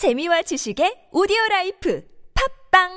재미와 0.00 0.40
지식의 0.40 1.12
오디오 1.12 1.36
라이프 1.50 2.02
팝빵 2.72 2.88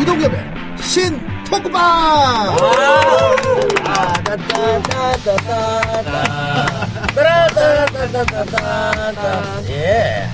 이동엽의 0.00 0.38
신 0.78 1.18
토크방! 1.50 2.54
예. 9.68 10.28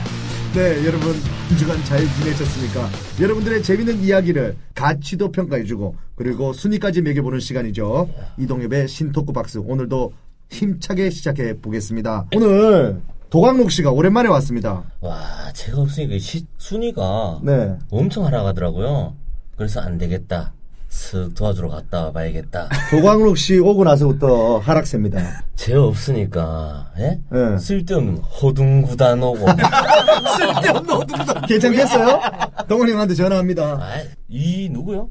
네, 0.53 0.87
여러분, 0.87 1.19
한 1.55 1.59
주간 1.59 1.84
잘 1.84 2.00
지내셨습니까? 2.00 2.89
여러분들의 3.21 3.62
재밌는 3.62 4.03
이야기를 4.03 4.57
가치도 4.75 5.30
평가해주고, 5.30 5.95
그리고 6.16 6.53
순위까지 6.53 7.00
매겨보는 7.03 7.39
시간이죠. 7.39 8.08
이동엽의 8.39 8.89
신 8.89 9.12
토크 9.12 9.32
박스. 9.32 9.59
오늘도 9.59 10.12
힘차게 10.50 11.11
시작해 11.11 11.57
보겠습니다. 11.57 12.26
오늘 12.35 13.00
도광록 13.31 13.71
씨가 13.71 13.93
오랜만에 13.93 14.29
왔습니다. 14.31 14.82
와, 15.00 15.17
제가 15.53 15.82
없으니까 15.82 16.18
시, 16.18 16.45
순위가 16.59 17.39
네. 17.45 17.76
엄청 17.89 18.26
하락하더라고요. 18.26 19.14
그래서 19.57 19.79
안 19.81 19.96
되겠다. 19.96 20.53
쓱 20.94 21.34
도와주러 21.34 21.68
갔다 21.68 22.04
와봐야겠다. 22.04 22.68
도광록 22.90 23.36
씨 23.36 23.58
오고 23.58 23.84
나서부터 23.84 24.58
하락세입니다. 24.58 25.44
제가 25.57 25.84
없으니까, 25.84 26.93
예? 26.98 27.20
네. 27.30 27.58
쓸데없는 27.58 28.18
호둥구단 28.18 29.22
오고. 29.22 29.46
괜찮겠어요? 31.48 32.20
동원 32.69 32.89
형한테 32.89 33.14
전화합니다. 33.14 33.64
아, 33.80 34.03
이, 34.28 34.69
누구요? 34.70 35.11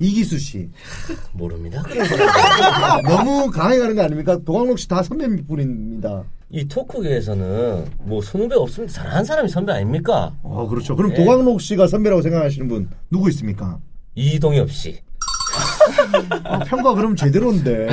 이기수 0.00 0.38
씨. 0.38 0.68
모릅니다. 1.32 1.82
너무 3.04 3.50
강하게 3.50 3.78
가는 3.78 3.94
거 3.94 4.02
아닙니까? 4.02 4.38
도광록 4.44 4.78
씨 4.78 4.88
다 4.88 5.02
선배분입니다. 5.02 6.24
이 6.52 6.66
토크계에서는 6.66 7.84
뭐 8.00 8.20
선후배 8.22 8.56
없으면 8.56 8.88
잘하는 8.88 9.24
사람이 9.24 9.48
선배 9.48 9.72
아닙니까? 9.74 10.34
어, 10.42 10.66
그렇죠. 10.68 10.96
그럼 10.96 11.12
네. 11.12 11.16
도광록 11.18 11.60
씨가 11.60 11.86
선배라고 11.86 12.22
생각하시는 12.22 12.66
분 12.66 12.88
누구 13.10 13.28
있습니까? 13.28 13.78
이동엽 14.16 14.70
씨. 14.72 14.98
아, 16.44 16.58
평가 16.60 16.94
그럼 16.94 17.16
제대로인데. 17.16 17.86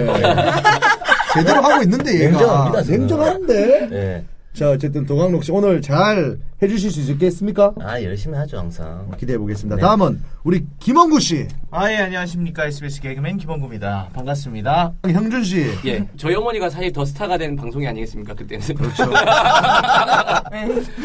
제대로 1.34 1.62
하고 1.62 1.84
있는데 1.84 2.26
얘가 2.26 2.38
냉정합니다. 2.40 2.82
냉정한데. 2.92 3.90
예. 3.92 4.24
자 4.58 4.72
어쨌든 4.72 5.06
도광록 5.06 5.44
씨 5.44 5.52
오늘 5.52 5.84
잘 5.84 6.36
해주실 6.64 6.90
수 6.90 7.12
있겠습니까? 7.12 7.74
아, 7.80 8.02
열심히 8.02 8.36
하죠, 8.40 8.58
항상. 8.58 9.12
기대해 9.20 9.38
보겠습니다. 9.38 9.76
네. 9.76 9.82
다음은 9.84 10.20
우리 10.44 10.66
김원구 10.80 11.20
씨, 11.20 11.48
아, 11.70 11.92
예, 11.92 11.98
안녕하십니까. 11.98 12.66
SBS 12.66 13.02
개그맨 13.02 13.38
김원구입니다. 13.38 14.10
반갑습니다. 14.14 14.94
형준 15.08 15.44
씨. 15.44 15.68
예, 15.86 16.04
저희 16.18 16.34
어머니가 16.34 16.72
사실 16.72 16.92
더 16.92 17.06
스타가 17.06 17.38
된 17.38 17.56
방송이 17.56 17.88
아니겠습니까 17.88 18.34
그때는. 18.34 18.66
그렇죠. 18.74 19.04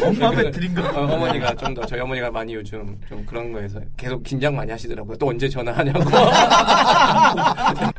엄마 0.03 0.31
배틀인 0.31 0.73
거. 0.73 0.81
어, 0.99 1.13
어머니가 1.13 1.53
좀 1.53 1.75
더 1.75 1.85
저희 1.85 1.99
어머니가 1.99 2.31
많이 2.31 2.55
요즘 2.55 2.97
좀 3.07 3.23
그런 3.27 3.51
거에서 3.51 3.79
계속 3.97 4.23
긴장 4.23 4.55
많이 4.55 4.71
하시더라고요. 4.71 5.15
또 5.17 5.27
언제 5.27 5.47
전화하냐고. 5.47 5.99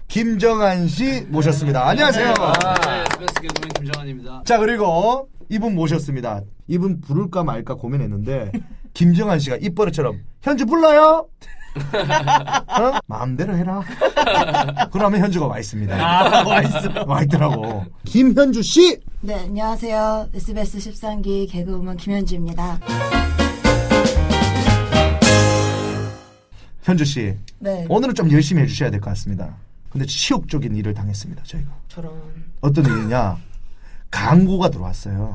김정한 0.09 0.89
씨 0.89 1.25
모셨습니다. 1.29 1.87
안녕하세요. 1.89 2.27
네, 2.35 3.05
SBS 3.13 3.41
개그맨 3.43 3.69
김정환입니다. 3.77 4.43
자 4.45 4.59
그리고 4.59 5.29
이분 5.49 5.75
모셨습니다. 5.75 6.43
이분 6.67 7.01
부를까 7.01 7.45
말까 7.45 7.75
고민했는데 7.75 8.53
김정한 8.95 9.39
씨가 9.39 9.57
입버릇처럼 9.57 10.21
현주 10.43 10.67
불러요. 10.67 11.29
어? 11.75 12.99
마음대로 13.09 13.57
해라. 13.57 13.83
그러면 14.93 15.21
현주가 15.21 15.47
와 15.47 15.59
있습니다. 15.59 15.95
아, 15.97 16.45
와 16.47 16.63
있어. 16.63 17.05
와 17.07 17.23
있더라고. 17.25 17.85
김현주 18.05 18.63
씨. 18.63 19.01
네, 19.21 19.35
안녕하세요. 19.41 20.29
SBS 20.35 20.79
13기 20.79 21.51
개그우먼 21.51 21.97
김현주입니다. 21.97 22.79
현주 26.83 27.05
씨. 27.05 27.35
네. 27.59 27.87
오늘은 27.89 28.15
좀 28.15 28.31
열심히 28.31 28.63
해주셔야 28.63 28.91
될 28.91 29.01
것 29.01 29.11
같습니다. 29.11 29.57
근데 29.91 30.07
치욕적인 30.07 30.77
일을 30.77 30.93
당했습니다. 30.95 31.43
저희가. 31.45 31.71
저런. 31.89 32.13
어떤 32.61 32.85
일이냐? 32.85 33.37
광고가 34.15 34.71
들어왔어요. 34.71 35.35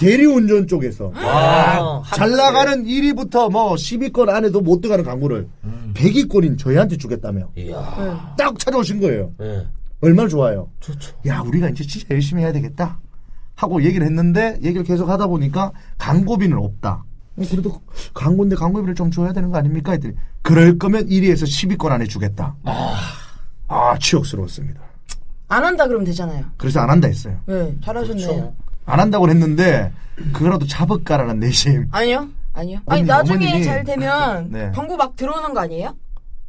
대리운전 0.00 0.68
쪽에서 0.68 1.10
아, 1.16 2.02
잘 2.14 2.30
나가는 2.30 2.84
1위부터 2.84 3.50
뭐 3.50 3.74
10위권 3.74 4.28
안에도 4.28 4.60
못 4.60 4.80
들어가는 4.80 5.04
광고를 5.04 5.48
100위권인 5.94 6.58
저희한테 6.58 6.96
주겠다며 6.96 7.48
이야. 7.56 8.34
딱 8.38 8.56
찾아오신 8.58 9.00
거예요. 9.00 9.32
예. 9.40 9.66
얼마나 10.00 10.28
좋아요. 10.28 10.68
좋죠. 10.80 11.14
야 11.26 11.40
우리가 11.40 11.68
이제 11.70 11.84
진짜 11.84 12.06
열심히 12.10 12.42
해야 12.42 12.52
되겠다 12.52 12.98
하고 13.56 13.82
얘기를 13.84 14.06
했는데 14.06 14.58
얘기를 14.62 14.84
계속 14.84 15.08
하다 15.08 15.26
보니까 15.26 15.72
광고비는 15.98 16.56
없다. 16.56 17.04
어, 17.36 17.42
그래도 17.50 17.80
광고인데 18.14 18.56
광고비를 18.56 18.94
좀 18.94 19.10
줘야 19.10 19.32
되는 19.32 19.50
거 19.50 19.58
아닙니까? 19.58 19.92
했더니 19.92 20.14
그럴 20.42 20.78
거면 20.78 21.08
1위에서 21.08 21.44
10위권 21.44 21.90
안에 21.90 22.06
주겠다. 22.06 22.54
아, 23.68 23.96
치욕스러웠습니다. 23.98 24.80
안 25.52 25.64
한다 25.64 25.86
그러면 25.86 26.06
되잖아요. 26.06 26.44
그래서 26.56 26.80
안 26.80 26.88
한다 26.88 27.08
했어요. 27.08 27.36
네, 27.46 27.74
잘하셨네요. 27.84 28.26
그렇죠. 28.26 28.54
안 28.86 29.00
한다고 29.00 29.28
했는데 29.28 29.92
그거라도 30.32 30.66
잡을까라는 30.66 31.40
내심. 31.40 31.88
아니요? 31.92 32.28
아니요. 32.54 32.78
아니, 32.86 33.02
나중에 33.02 33.60
어머님이- 33.60 33.64
잘 33.64 33.84
되면 33.84 34.48
네. 34.50 34.70
광고 34.74 34.96
막 34.96 35.14
들어오는 35.14 35.52
거 35.52 35.60
아니에요? 35.60 35.94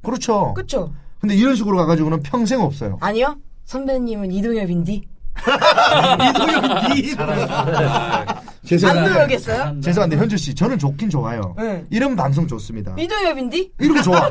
그렇죠. 0.04 0.54
그쵸? 0.54 0.94
근데 1.20 1.36
이런 1.36 1.56
식으로 1.56 1.76
가가지고는 1.78 2.22
평생 2.24 2.62
없어요. 2.62 2.98
아니요? 3.02 3.36
선배님은 3.66 4.32
이동엽인디? 4.32 5.06
죄송한데, 8.66 9.02
안 9.02 9.06
들어오겠어요? 9.14 9.82
죄송한데 9.82 10.16
현주 10.18 10.38
씨, 10.38 10.56
저는 10.56 10.78
좋긴 10.80 11.10
좋아요. 11.10 11.54
네. 11.58 11.84
이런 11.90 12.16
방송 12.16 12.48
좋습니다. 12.48 12.96
이동엽인디? 12.98 13.74
이런 13.80 13.98
거 13.98 14.02
좋아. 14.04 14.30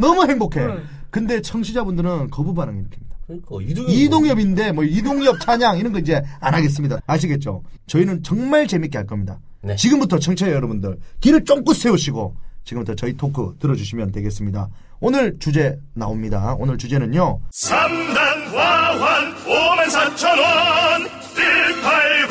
너무 0.00 0.24
행복해. 0.28 0.60
응. 0.60 0.84
근데 1.10 1.42
청취자분들은 1.42 2.30
거부 2.30 2.54
반응 2.54 2.74
일으킵니다. 2.84 3.11
그러니까 3.26 3.56
이동엽. 3.62 3.90
이동엽 3.90 4.40
인데 4.40 4.72
뭐 4.72 4.84
이동엽 4.84 5.40
찬양 5.40 5.78
이런 5.78 5.92
거 5.92 5.98
이제 5.98 6.22
안 6.40 6.54
하겠습니다. 6.54 6.98
아시겠죠? 7.06 7.62
저희는 7.86 8.22
정말 8.22 8.66
재밌게 8.66 8.98
할 8.98 9.06
겁니다. 9.06 9.38
네. 9.62 9.76
지금부터 9.76 10.18
청취자 10.18 10.50
여러분들 10.50 10.98
귀를 11.20 11.44
쫑긋 11.44 11.76
세우시고 11.76 12.34
지금부터 12.64 12.94
저희 12.94 13.16
토크 13.16 13.54
들어주시면 13.60 14.12
되겠습니다. 14.12 14.68
오늘 15.00 15.36
주제 15.38 15.78
나옵니다. 15.94 16.54
오늘 16.58 16.78
주제는요. 16.78 17.40
3단 17.52 18.52
과환 18.52 19.34
5만 19.34 19.86
4천 19.88 20.26
원 20.38 21.08
1800 21.34 22.28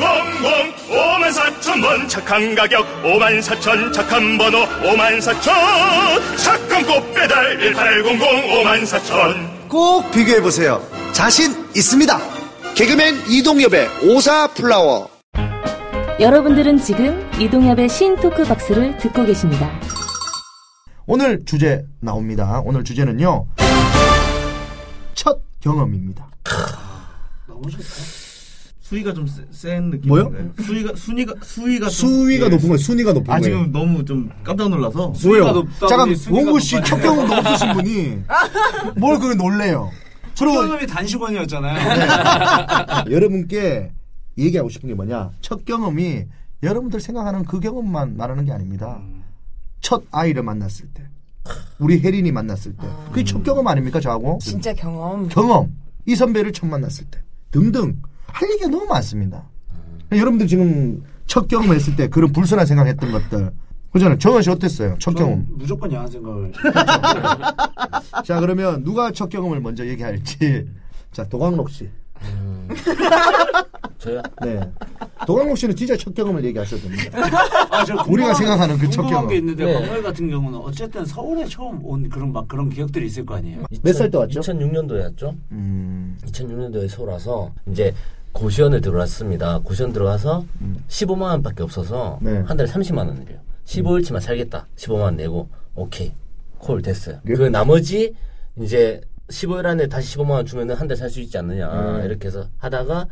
5만 0.88 1.32
4천 1.32 1.84
원 1.84 2.08
착한 2.08 2.54
가격 2.54 2.86
5만 3.02 3.40
4천 3.42 3.92
착한 3.92 4.38
번호 4.38 4.58
5만 4.64 5.18
4천 5.18 6.38
착한 6.38 6.86
꽃배달 6.86 7.58
1800 7.58 8.18
5만 8.20 8.82
4천 8.84 9.61
꼭 9.72 10.10
비교해보세요. 10.10 10.86
자신 11.14 11.50
있습니다. 11.74 12.18
개그맨 12.74 13.14
이동엽의 13.30 13.88
오사 14.04 14.48
플라워. 14.48 15.08
여러분들은 16.20 16.76
지금 16.76 17.26
이동엽의 17.40 17.88
신 17.88 18.14
토크 18.16 18.44
박스를 18.44 18.98
듣고 18.98 19.24
계십니다. 19.24 19.70
오늘 21.06 21.42
주제 21.46 21.86
나옵니다. 22.00 22.60
오늘 22.66 22.84
주제는요. 22.84 23.46
첫 25.14 25.40
경험입니다. 25.60 26.28
수위가 28.92 29.14
좀 29.14 29.26
센 29.50 29.90
느낌. 29.90 30.08
뭐요? 30.08 30.30
수위가, 30.62 30.92
순위가, 30.94 31.34
수위가. 31.42 31.88
좀- 31.88 32.10
수위가 32.10 32.46
예. 32.46 32.48
높은 32.50 32.68
거예요. 32.68 32.78
순위가 32.78 33.12
높은 33.14 33.32
아, 33.32 33.38
거예요. 33.38 33.56
지금 33.56 33.72
너무 33.72 34.04
좀 34.04 34.30
깜짝 34.44 34.68
놀라서. 34.68 35.12
왜요? 35.24 35.64
잠깐 35.88 36.14
원구 36.30 36.60
씨 36.60 36.76
첫 36.84 37.00
경험도 37.00 37.34
없으신 37.34 37.72
분이 37.72 38.22
뭘 39.00 39.18
그렇게 39.18 39.34
놀래요? 39.36 39.90
그리고 40.38 40.60
경험이 40.62 40.86
단식원이었잖아요. 40.86 43.10
여러분께 43.10 43.92
얘기하고 44.36 44.68
싶은 44.68 44.88
게 44.88 44.94
뭐냐? 44.94 45.30
첫 45.40 45.64
경험이 45.64 46.26
여러분들 46.62 47.00
생각하는 47.00 47.44
그 47.44 47.60
경험만 47.60 48.16
말하는 48.16 48.44
게 48.44 48.52
아닙니다. 48.52 49.00
첫 49.80 50.04
아이를 50.10 50.42
만났을 50.42 50.86
때, 50.94 51.02
우리 51.78 52.00
혜린이 52.00 52.30
만났을 52.30 52.72
때, 52.76 52.86
그게 53.08 53.24
첫 53.24 53.42
경험 53.42 53.66
아닙니까 53.66 54.00
저하고? 54.00 54.38
진짜 54.40 54.72
경험. 54.74 55.28
경험, 55.28 55.74
이 56.06 56.14
선배를 56.14 56.52
처음 56.52 56.70
만났을 56.70 57.04
때 57.10 57.18
등등 57.50 58.00
할 58.32 58.50
얘기가 58.50 58.68
너무 58.68 58.84
많습니다. 58.86 59.44
여러분들 60.10 60.46
지금 60.46 61.02
첫 61.26 61.48
경험을 61.48 61.76
했을 61.76 61.96
때 61.96 62.08
그런 62.08 62.32
불순한 62.32 62.66
생각했던 62.66 63.12
것들 63.12 63.50
그잖아요. 63.92 64.18
정원 64.18 64.42
씨 64.42 64.50
어땠어요? 64.50 64.96
첫 64.98 65.14
경험. 65.14 65.46
무조건 65.50 65.92
야한 65.92 66.08
생각을. 66.08 66.52
자 68.24 68.40
그러면 68.40 68.82
누가 68.84 69.10
첫 69.12 69.28
경험을 69.28 69.60
먼저 69.60 69.86
얘기할지. 69.86 70.66
자 71.12 71.24
도광록 71.28 71.68
씨. 71.70 71.88
저요? 73.98 74.22
네. 74.42 74.60
도강록 75.26 75.56
씨는 75.58 75.76
진짜 75.76 75.96
첫 75.96 76.14
경험을 76.14 76.44
얘기하셔도 76.44 76.82
됩니다. 76.82 77.18
아, 77.70 77.84
저 77.84 77.94
우리가 78.08 78.34
생각하는 78.34 78.76
그첫 78.78 78.96
궁금한 79.04 79.10
경험. 79.12 79.28
게 79.28 79.36
있는데 79.36 79.64
네. 79.80 80.02
같은 80.02 80.28
경우는 80.30 80.58
어쨌든 80.58 81.04
서울에 81.04 81.44
처음 81.46 81.84
온 81.84 82.08
그런 82.08 82.32
막 82.32 82.48
그런 82.48 82.68
기억들이 82.70 83.06
있을 83.06 83.24
거 83.26 83.36
아니에요. 83.36 83.64
몇 83.82 83.92
살 83.94 84.10
때 84.10 84.18
왔죠? 84.18 84.40
2006년도에 84.40 85.02
왔죠. 85.02 85.34
음, 85.52 86.16
2006년도에 86.24 86.88
서울 86.88 87.10
와서 87.10 87.52
이제 87.70 87.92
고시원을 88.32 88.80
들어왔습니다. 88.80 89.58
고시원 89.60 89.92
들어가서 89.92 90.44
15만 90.88 91.22
원밖에 91.22 91.62
없어서 91.62 92.18
네. 92.22 92.38
한 92.46 92.56
달에 92.56 92.68
30만 92.68 92.98
원이래요. 93.08 93.38
15일치만 93.64 94.20
살겠다. 94.20 94.66
15만 94.76 95.00
원 95.02 95.16
내고 95.16 95.48
오케이 95.74 96.12
콜 96.58 96.82
됐어요. 96.82 97.20
예? 97.28 97.34
그 97.34 97.42
나머지 97.42 98.14
이제 98.58 99.00
15일 99.28 99.66
안에 99.66 99.86
다시 99.88 100.16
15만 100.16 100.30
원 100.30 100.46
주면은 100.46 100.74
한 100.74 100.88
달 100.88 100.96
살 100.96 101.08
수 101.10 101.20
있지 101.20 101.38
않느냐 101.38 101.98
네. 101.98 102.04
이렇게 102.06 102.28
해서 102.28 102.46
하다가 102.58 103.06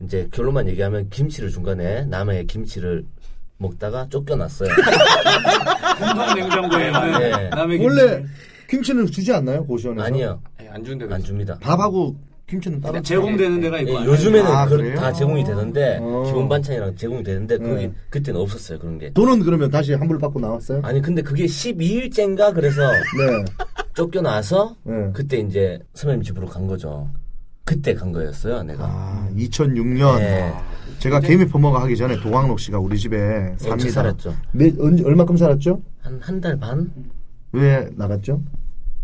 이제 0.00 0.28
결론만 0.32 0.68
얘기하면 0.68 1.08
김치를 1.08 1.50
중간에 1.50 2.04
남의 2.06 2.46
김치를 2.46 3.04
먹다가 3.58 4.08
쫓겨났어요. 4.10 4.68
공동 5.98 6.34
냉장고에 6.34 6.90
네. 6.90 7.48
남의 7.50 7.78
원래 7.84 8.16
김치. 8.18 8.32
김치는 8.68 9.06
주지 9.06 9.32
않나요 9.32 9.64
고시원에서? 9.66 10.04
아니요 10.06 10.40
예, 10.62 10.68
안 10.68 10.82
주는데도 10.84 11.14
안. 11.14 11.22
줍니다. 11.22 11.58
밥하고 11.60 12.16
김치는 12.46 12.80
따로. 12.80 13.00
제공되는 13.00 13.60
데가 13.60 13.78
예, 13.78 13.82
있고 13.82 14.04
요즘에는 14.04 14.46
아, 14.50 14.66
그래요? 14.66 14.96
다 14.96 15.12
제공이 15.12 15.44
되는데 15.44 15.98
어. 16.00 16.24
기본 16.26 16.48
반찬이랑 16.48 16.94
제공이 16.94 17.22
되는데 17.22 17.56
거기 17.56 17.86
네. 17.86 17.92
그때는 18.10 18.40
없었어요 18.40 18.78
그런 18.78 18.98
게. 18.98 19.12
돈은 19.14 19.40
그러면 19.40 19.70
다시 19.70 19.94
환불 19.94 20.18
받고 20.18 20.40
나왔어요? 20.40 20.80
아니 20.84 21.00
근데 21.00 21.22
그게 21.22 21.46
12일째인가 21.46 22.54
그래서 22.54 22.82
네. 23.18 23.44
쫓겨나서 23.94 24.76
네. 24.84 25.10
그때 25.14 25.38
이제 25.38 25.78
선배님 25.94 26.22
집으로 26.22 26.46
간 26.46 26.66
거죠. 26.66 27.08
그때 27.64 27.94
간 27.94 28.12
거였어요 28.12 28.62
내가. 28.62 28.84
아, 28.84 29.28
2006년. 29.34 30.18
네. 30.18 30.52
제가 30.98 31.20
개미 31.20 31.46
퍼머가 31.46 31.80
하기 31.84 31.96
전에 31.96 32.20
도광록 32.20 32.60
씨가 32.60 32.78
우리 32.78 32.98
집에 32.98 33.54
삽니다. 33.56 33.90
살았죠? 33.90 34.34
몇, 34.52 34.74
언제, 34.78 35.02
얼마큼 35.02 35.36
살았죠? 35.38 35.80
한 36.02 36.20
한 36.20 36.40
달 36.42 36.58
반? 36.58 36.90
왜 37.52 37.88
나갔죠? 37.96 38.42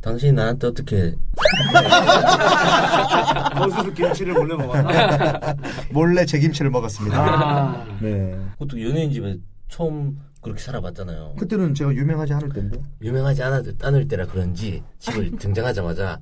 당신이 0.01 0.33
나한테 0.33 0.67
어떻게 0.67 1.15
거기서 3.55 3.93
김치를 3.93 4.35
몰래 4.35 4.57
먹었나? 4.57 5.57
몰래 5.93 6.25
제 6.25 6.39
김치를 6.39 6.71
먹었습니다. 6.71 7.19
아, 7.19 7.85
네. 8.01 8.39
그것도 8.53 8.83
연예인 8.83 9.13
집에 9.13 9.37
처음 9.69 10.19
그렇게 10.41 10.61
살아봤잖아요. 10.61 11.35
그때는 11.39 11.75
제가 11.75 11.93
유명하지 11.93 12.33
않을 12.33 12.49
텐데. 12.51 12.83
유명하지 13.03 13.43
않아, 13.43 13.63
않을 13.83 14.09
때라 14.09 14.27
그런지 14.27 14.83
집을 14.99 15.37
등장하자마자 15.39 16.19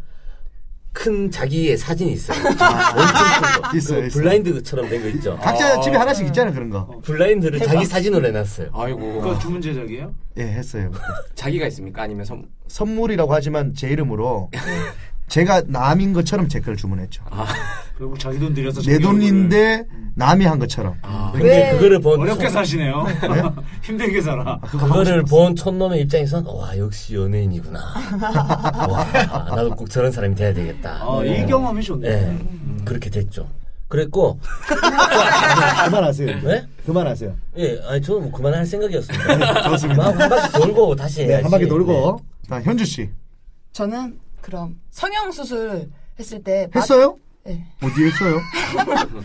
큰 0.93 1.31
자기의 1.31 1.77
사진이 1.77 2.13
있어요. 2.13 2.39
엄청 2.39 2.57
큰 2.57 2.57
거. 3.63 3.69
아, 3.69 3.73
있어요, 3.77 4.01
그 4.01 4.07
있어요. 4.07 4.09
블라인드처럼 4.23 4.89
된 4.89 5.03
거 5.03 5.09
있죠. 5.11 5.37
각자 5.41 5.81
집에 5.81 5.97
하나씩 5.97 6.27
있잖아요, 6.29 6.53
그런 6.55 6.71
거. 6.71 7.01
블라인드를 7.05 7.61
자기 7.61 7.85
사진으로 7.85 8.27
해놨어요. 8.29 8.71
아이고 8.73 9.21
그거 9.21 9.39
주문 9.39 9.61
제작이에요? 9.61 10.13
예, 10.39 10.43
했어요. 10.43 10.91
자기가 11.35 11.67
있습니까? 11.69 12.03
아니면 12.03 12.25
선 12.25 12.47
선물이라고 12.69 13.33
하지만 13.33 13.75
제 13.75 13.89
이름으로 13.89 14.51
제가 15.29 15.63
남인 15.67 16.13
것처럼 16.15 16.49
제 16.49 16.61
걸 16.61 16.77
주문했죠. 16.77 17.23
결국 17.99 18.17
자기 18.19 18.39
돈 18.39 18.55
들여서 18.55 18.81
내 18.83 18.97
돈인데 18.99 19.85
남이 20.15 20.45
한 20.45 20.59
것처럼. 20.61 20.95
근데 21.33 21.73
그거를 21.73 21.99
본 22.01 22.21
어렵게 22.21 22.45
촌- 22.45 22.53
사시네요. 22.53 23.07
힘들게 23.83 24.21
살아. 24.23 24.59
그거를 24.61 25.25
본 25.25 25.57
촌놈의 25.57 26.03
입장에선 26.03 26.45
와 26.47 26.79
역시 26.79 27.17
연예인이구나. 27.17 27.81
와 28.89 29.05
나도 29.57 29.75
꼭 29.75 29.91
저런 29.91 30.13
사람이 30.13 30.37
돼야 30.37 30.55
되겠다. 30.55 31.01
아, 31.03 31.25
이 31.25 31.45
경험이 31.47 31.83
좋네. 31.83 32.09
네, 32.09 32.39
그렇게 32.85 33.11
됐죠. 33.11 33.49
그랬고 33.89 34.39
그만하세요. 35.87 36.41
네? 36.43 36.67
그만하세요. 36.87 37.35
예, 37.57 37.81
아니 37.89 38.01
저는 38.03 38.23
뭐 38.23 38.33
그만할 38.33 38.65
생각이었습니다. 38.67 39.63
좋습니다. 39.71 40.03
막한 40.13 40.29
바퀴 40.29 40.53
돌고 40.61 40.95
다시 40.95 41.21
네, 41.23 41.29
해야지. 41.33 41.43
한 41.43 41.51
바퀴 41.51 41.67
돌고. 41.67 42.21
자, 42.49 42.61
현주 42.63 42.85
씨. 42.85 43.11
저는 43.73 44.19
그럼 44.41 44.77
성형 44.91 45.33
수술 45.33 45.89
했을 46.19 46.43
때 46.45 46.69
맛- 46.73 46.83
했어요? 46.83 47.17
네. 47.49 47.65
어디 47.83 48.05
했어요? 48.05 48.39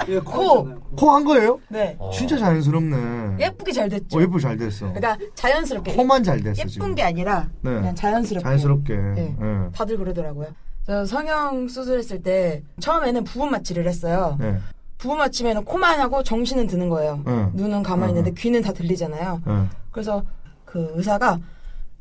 예, 0.07 0.19
코. 0.19 0.63
코 0.95 1.11
한 1.11 1.25
거예요? 1.25 1.59
네. 1.67 1.95
어. 1.99 2.09
진짜 2.11 2.37
자연스럽네. 2.37 3.43
예쁘게 3.43 3.71
잘 3.73 3.89
됐죠. 3.89 4.17
어, 4.17 4.21
예쁘게 4.21 4.39
잘 4.41 4.57
됐어. 4.57 4.91
그러니까 4.93 5.17
자연스럽게 5.35 5.93
코만 5.93 6.23
잘 6.23 6.41
됐어, 6.41 6.59
예쁜 6.61 6.69
지금. 6.69 6.95
게 6.95 7.03
아니라 7.03 7.49
네. 7.61 7.71
그냥 7.71 7.93
자연스럽게. 7.95 8.43
자연스럽게. 8.43 8.95
네. 8.95 9.35
예. 9.41 9.71
다들 9.73 9.97
그러더라고요. 9.97 10.47
저 10.85 11.05
성형 11.05 11.67
수술했을 11.67 12.21
때 12.23 12.63
처음에는 12.79 13.23
부분 13.25 13.51
마취를 13.51 13.87
했어요. 13.87 14.37
네. 14.39 14.57
부분 14.97 15.17
마취면은 15.17 15.65
코만 15.65 15.99
하고 15.99 16.23
정신은 16.23 16.67
드는 16.67 16.87
거예요. 16.87 17.21
응. 17.27 17.51
눈은 17.55 17.83
가만히 17.83 18.11
있는데 18.11 18.31
귀는 18.31 18.61
다 18.61 18.71
들리잖아요. 18.71 19.41
예. 19.45 19.51
그래서 19.91 20.23
그 20.63 20.91
의사가 20.95 21.39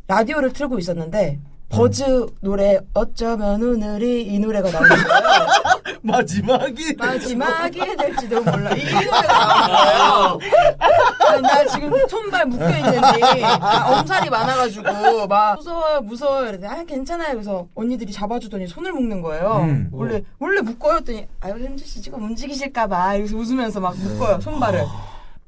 라디오를 0.07 0.53
틀고 0.53 0.79
있었는데 0.79 1.41
버즈 1.83 2.27
노래 2.41 2.79
어쩌면 2.93 3.63
오늘이 3.63 4.25
이 4.27 4.39
노래가 4.39 4.71
나오는 4.71 4.89
거예요. 4.91 5.47
마지막이. 6.03 6.97
마지막이 6.99 7.79
될지도 7.97 8.43
몰라. 8.45 8.73
이 8.75 8.85
노래가 8.85 9.23
나오는 9.23 9.77
거예요. 9.77 10.39
아니, 11.31 11.43
나 11.43 11.65
지금 11.67 11.93
손발 12.09 12.45
묶여 12.47 12.69
있는데 12.69 13.43
엄살이 13.87 14.29
많아가지고 14.29 15.27
막 15.29 15.57
무서워요, 15.57 16.01
무서워요. 16.03 16.49
이랬더니 16.51 16.67
아 16.73 16.85
괜찮아요. 16.85 17.33
그래서 17.33 17.67
언니들이 17.75 18.13
잡아주더니 18.13 18.67
손을 18.67 18.93
묶는 18.93 19.23
거예요. 19.23 19.61
음. 19.63 19.89
원래 19.93 20.23
원래 20.39 20.61
묶어요. 20.61 20.97
했더니 20.99 21.27
아유 21.41 21.55
현주 21.55 21.87
씨 21.87 22.03
지금 22.03 22.23
움직이실까봐 22.23 23.15
이러면서 23.15 23.37
웃으면서 23.37 23.81
막 23.81 23.97
묶어요 23.97 24.41
손발을. 24.41 24.85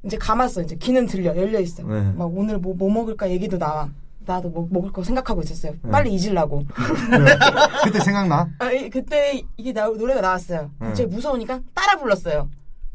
이제 0.03 0.17
감았어. 0.17 0.61
이제 0.61 0.75
귀는 0.75 1.05
들려 1.07 1.35
열려 1.35 1.59
있어. 1.59 1.83
네. 1.83 2.11
막 2.15 2.29
오늘 2.35 2.57
뭐, 2.59 2.73
뭐 2.75 2.91
먹을까 2.91 3.29
얘기도 3.29 3.57
나와. 3.57 3.89
나도 4.25 4.49
뭐 4.49 4.67
먹을 4.71 4.91
거 4.91 5.03
생각하고 5.03 5.41
있었어요. 5.41 5.73
빨리 5.91 6.13
잊으려고. 6.13 6.63
네. 7.11 7.37
그때 7.83 7.99
생각나? 7.99 8.47
아, 8.59 8.71
이- 8.71 8.89
그때 8.89 9.41
이게 9.57 9.71
나, 9.73 9.85
노래가 9.87 10.21
나왔어요. 10.21 10.71
네. 10.79 10.87
갑자기 10.87 11.09
무서우니까 11.09 11.59
따라 11.73 11.97
불렀어요. 11.99 12.49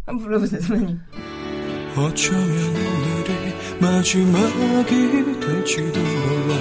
한번 0.07 0.25
불러보세요, 0.25 0.61
선생님. 0.61 0.99
어쩌면 1.97 2.77
오늘이 2.77 3.55
마지막이 3.81 5.41
될지도 5.41 6.01
몰라 6.01 6.55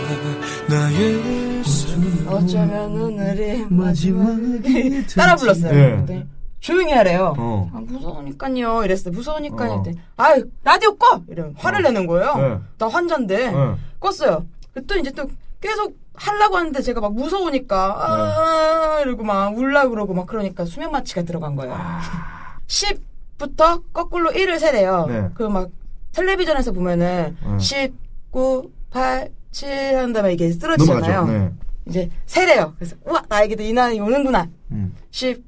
나의 0.70 1.64
삶 1.64 2.28
어쩌면 2.28 3.02
오늘이 3.02 3.66
마지막이 3.70 5.06
따라 5.16 5.36
불렀어요. 5.36 6.06
네. 6.06 6.26
조용히 6.60 6.92
하래요. 6.92 7.36
어. 7.38 7.70
아, 7.74 7.80
무서우니까요. 7.80 8.84
이랬어요. 8.84 9.14
무서우니까요. 9.14 9.72
어. 9.72 9.78
했더니 9.78 9.98
아 10.18 10.36
라디오 10.64 10.96
꺼! 10.98 11.22
이러면 11.30 11.54
화를 11.58 11.84
내는 11.84 12.06
거예요. 12.06 12.36
네. 12.36 12.58
나 12.78 12.88
환자인데. 12.90 13.52
네. 13.52 13.76
껐어요. 14.02 14.46
또 14.88 14.96
이제 14.98 15.12
또 15.12 15.26
계속 15.62 15.98
하려고 16.14 16.58
하는데 16.58 16.82
제가 16.82 17.02
막 17.02 17.14
무서우니까 17.14 17.78
아 18.00 19.00
이러고 19.02 19.24
막 19.24 19.58
울라 19.58 19.88
그러고 19.90 20.14
막 20.14 20.26
그러니까 20.28 20.66
수면 20.66 20.92
마취가 20.92 21.24
들어간 21.24 21.56
거예요. 21.56 21.78
10부터 22.68 23.84
거꾸로 23.94 24.32
1을 24.32 24.60
세래요. 24.60 25.06
네. 25.08 25.30
그막 25.34 25.70
텔레비전에서 26.14 26.72
보면은 26.72 27.38
네. 27.44 27.60
10, 27.60 27.94
9, 28.32 28.72
8, 28.92 29.30
7한 29.52 30.14
다음에 30.14 30.34
이게 30.34 30.52
쓰러지잖아요. 30.52 31.26
네. 31.28 31.52
이제 31.88 32.10
세래요. 32.26 32.74
그래서 32.78 32.96
우와 33.06 33.24
나에게도 33.28 33.64
이 33.64 33.74
날이 33.74 34.00
오는구나. 34.00 34.48
음. 34.72 34.96
10, 35.12 35.44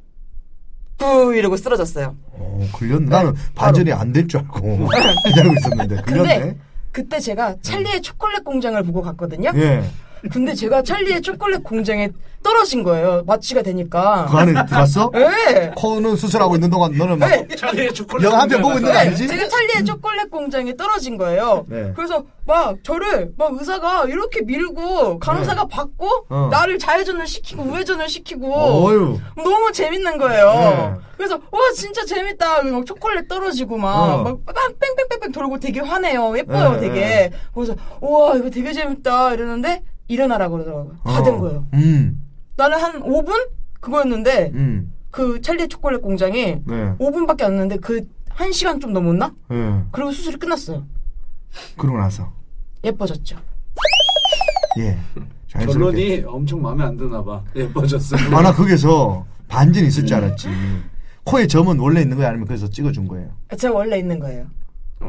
9 1.00 1.36
이러고 1.36 1.58
쓰러졌어요. 1.58 2.16
어, 2.34 2.68
걸렸네. 2.74 3.06
나는 3.08 3.34
반전이 3.56 3.92
안 3.94 4.12
될 4.14 4.28
줄 4.28 4.40
알고 4.42 4.88
기다리고 5.26 5.56
있었는데. 5.56 6.02
걸렸네. 6.04 6.58
그때 6.92 7.20
제가 7.20 7.56
찰리의 7.62 8.02
초콜릿 8.02 8.44
공장을 8.44 8.82
보고 8.84 9.02
갔거든요. 9.02 9.52
예. 9.56 9.84
근데 10.32 10.54
제가 10.54 10.84
찰리의 10.84 11.22
초콜릿 11.22 11.64
공장에 11.64 12.10
떨어진 12.44 12.84
거예요. 12.84 13.24
마취가 13.28 13.62
되니까. 13.62 14.28
그 14.30 14.38
안에 14.38 14.52
들어갔어? 14.66 15.12
네. 15.14 15.72
코는 15.76 16.16
수술하고 16.16 16.56
있는 16.56 16.70
동안 16.72 16.92
너는 16.98 17.20
막 17.20 17.28
네. 17.28 17.48
찰리의 17.56 17.94
초콜릿. 17.94 18.26
영화 18.26 18.42
한 18.42 18.50
편 18.50 18.62
보고 18.62 18.76
있는 18.78 18.92
거 18.92 18.98
아니지? 18.98 19.28
제가 19.28 19.48
찰리의 19.48 19.86
초콜릿 19.86 20.30
공장에 20.32 20.76
떨어진 20.76 21.18
거예요. 21.18 21.66
네. 21.70 21.92
그래서 21.96 22.24
막 22.46 22.78
저를 22.84 23.32
막 23.38 23.52
의사가 23.60 24.06
이렇게 24.06 24.42
밀고 24.42 25.20
간호사가 25.20 25.66
받고 25.68 26.08
어. 26.30 26.48
나를 26.52 26.80
좌회전을 26.80 27.28
시키고 27.28 27.62
우회전을 27.64 28.10
시키고 28.10 28.52
어휴. 28.54 29.20
너무 29.38 29.72
재밌는 29.72 30.18
거예요. 30.18 30.52
네. 30.54 30.94
그래서 31.18 31.36
와 31.52 31.60
진짜 31.76 32.04
재밌다. 32.06 32.64
막 32.64 32.86
초콜릿 32.88 33.28
떨어지고 33.28 33.78
막, 33.78 33.96
어. 33.96 34.24
막, 34.24 34.38
막 34.46 34.56
뺑뺑뺑뺑 34.80 35.32
돌고 35.32 35.60
되게 35.60 35.80
화내요. 35.80 36.36
예뻐요, 36.38 36.74
네, 36.74 36.80
되게. 36.80 37.00
네. 37.02 37.32
그래서 37.54 37.76
와 38.00 38.36
이거 38.36 38.50
되게 38.50 38.74
재밌다 38.74 39.34
이러는데 39.36 39.84
일어나라 40.08 40.50
그러더라고요. 40.50 40.98
다된 41.04 41.36
어. 41.36 41.40
거예요. 41.40 41.68
음. 41.74 42.22
나는 42.58 42.78
한 42.78 43.02
5분 43.04 43.50
그거였는데 43.80 44.52
음. 44.54 44.94
그 45.10 45.42
찰리의 45.42 45.68
초콜릿 45.68 46.02
공장이 46.02 46.62
네. 46.66 46.96
5분밖에 46.98 47.44
안 47.44 47.54
했는데 47.54 47.78
그 47.78 48.08
1시간 48.30 48.80
좀 48.80 48.94
넘었나? 48.94 49.34
예. 49.52 49.82
그리고 49.92 50.12
수술이 50.12 50.38
끝났어요. 50.38 50.86
그러고 51.78 51.98
나서. 51.98 52.32
예뻐졌죠. 52.84 53.38
예. 54.80 54.98
결론이 55.50 56.24
엄청 56.26 56.62
마음에 56.62 56.84
안 56.84 56.96
드나 56.96 57.22
봐. 57.24 57.44
예뻐졌어. 57.56 58.16
아, 58.34 58.42
나 58.42 58.54
거기서 58.54 59.26
반전이 59.50 59.88
있을 59.88 60.06
줄 60.06 60.16
알았지. 60.18 60.48
코에 61.26 61.46
점은 61.46 61.78
원래 61.78 62.02
있는 62.02 62.16
거예요? 62.16 62.30
아니면 62.30 62.48
그래서 62.48 62.70
찍어준 62.70 63.08
거예요? 63.08 63.30
제가 63.58 63.74
원래 63.74 64.00
있는 64.00 64.18
거예요. 64.20 64.46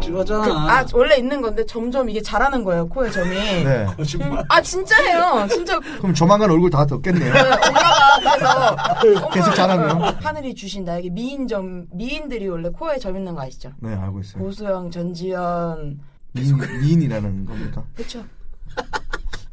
찍었잖아. 0.01 0.45
그, 0.45 0.53
아 0.53 0.85
원래 0.95 1.17
있는 1.17 1.41
건데 1.41 1.65
점점 1.67 2.09
이게 2.09 2.21
자라는 2.21 2.65
거예요 2.65 2.89
코에 2.89 3.11
점이. 3.11 3.31
네. 3.31 3.87
거짓말. 3.97 4.45
아 4.49 4.61
진짜예요. 4.61 5.47
진짜 5.51 5.79
그럼 5.99 6.15
조만간 6.15 6.51
얼굴 6.51 6.71
다 6.71 6.87
덮겠네요. 6.87 7.33
엄마가 7.33 9.01
그래서 9.01 9.29
계속 9.31 9.55
자라면. 9.55 10.03
하늘이 10.23 10.55
주신 10.55 10.85
나에게 10.85 11.11
미인점 11.11 11.87
미인들이 11.93 12.49
원래 12.49 12.69
코에 12.69 12.99
점 12.99 13.17
있는 13.17 13.35
거 13.35 13.43
아시죠? 13.43 13.73
네, 13.81 13.95
알고 13.95 14.21
있어요. 14.21 14.43
고소영, 14.43 14.91
전지현. 14.91 16.01
미인, 16.33 16.57
미인이라는 16.81 17.45
겁니까? 17.45 17.85
그렇죠. 17.95 18.25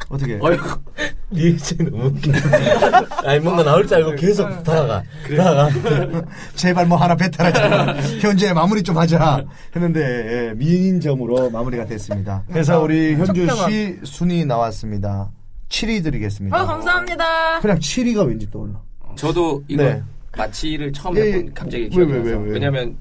어떻게? 0.09 0.39
어이구, 0.41 0.81
리액션이 1.31 1.91
너무 1.91 2.05
웃기네. 2.07 2.37
아니, 3.25 3.39
뭔가 3.39 3.63
나올 3.63 3.85
줄 3.85 3.97
알고 3.97 4.15
계속 4.15 4.47
다가가. 4.63 5.03
다가가. 5.35 5.69
제발 6.55 6.87
뭐 6.87 6.97
하나 6.97 7.15
배탈하자. 7.15 7.97
현재 8.19 8.53
마무리 8.53 8.81
좀 8.81 8.97
하자. 8.97 9.45
했는데 9.75 9.99
예, 10.49 10.53
미인점으로 10.55 11.49
마무리가 11.51 11.85
됐습니다. 11.85 12.43
그래서 12.47 12.81
우리 12.81 13.15
현주 13.15 13.47
씨 13.67 13.99
순위 14.03 14.45
나왔습니다. 14.45 15.31
7위 15.69 16.03
드리겠습니다. 16.03 16.57
아 16.57 16.65
감사합니다. 16.65 17.59
그냥 17.59 17.77
7위가 17.77 18.27
왠지 18.27 18.49
떠올라. 18.49 18.81
저도 19.15 19.63
이거 19.67 19.83
네. 19.83 20.01
마취를 20.35 20.91
처음 20.93 21.15
예, 21.17 21.21
해본 21.21 21.47
예. 21.47 21.51
갑자기 21.53 21.83
왜, 21.83 21.89
기억이 21.89 22.11
왜, 22.11 22.19
나서 22.19 22.29
왜, 22.37 22.45
왜? 22.45 22.51
왜냐면 22.53 22.97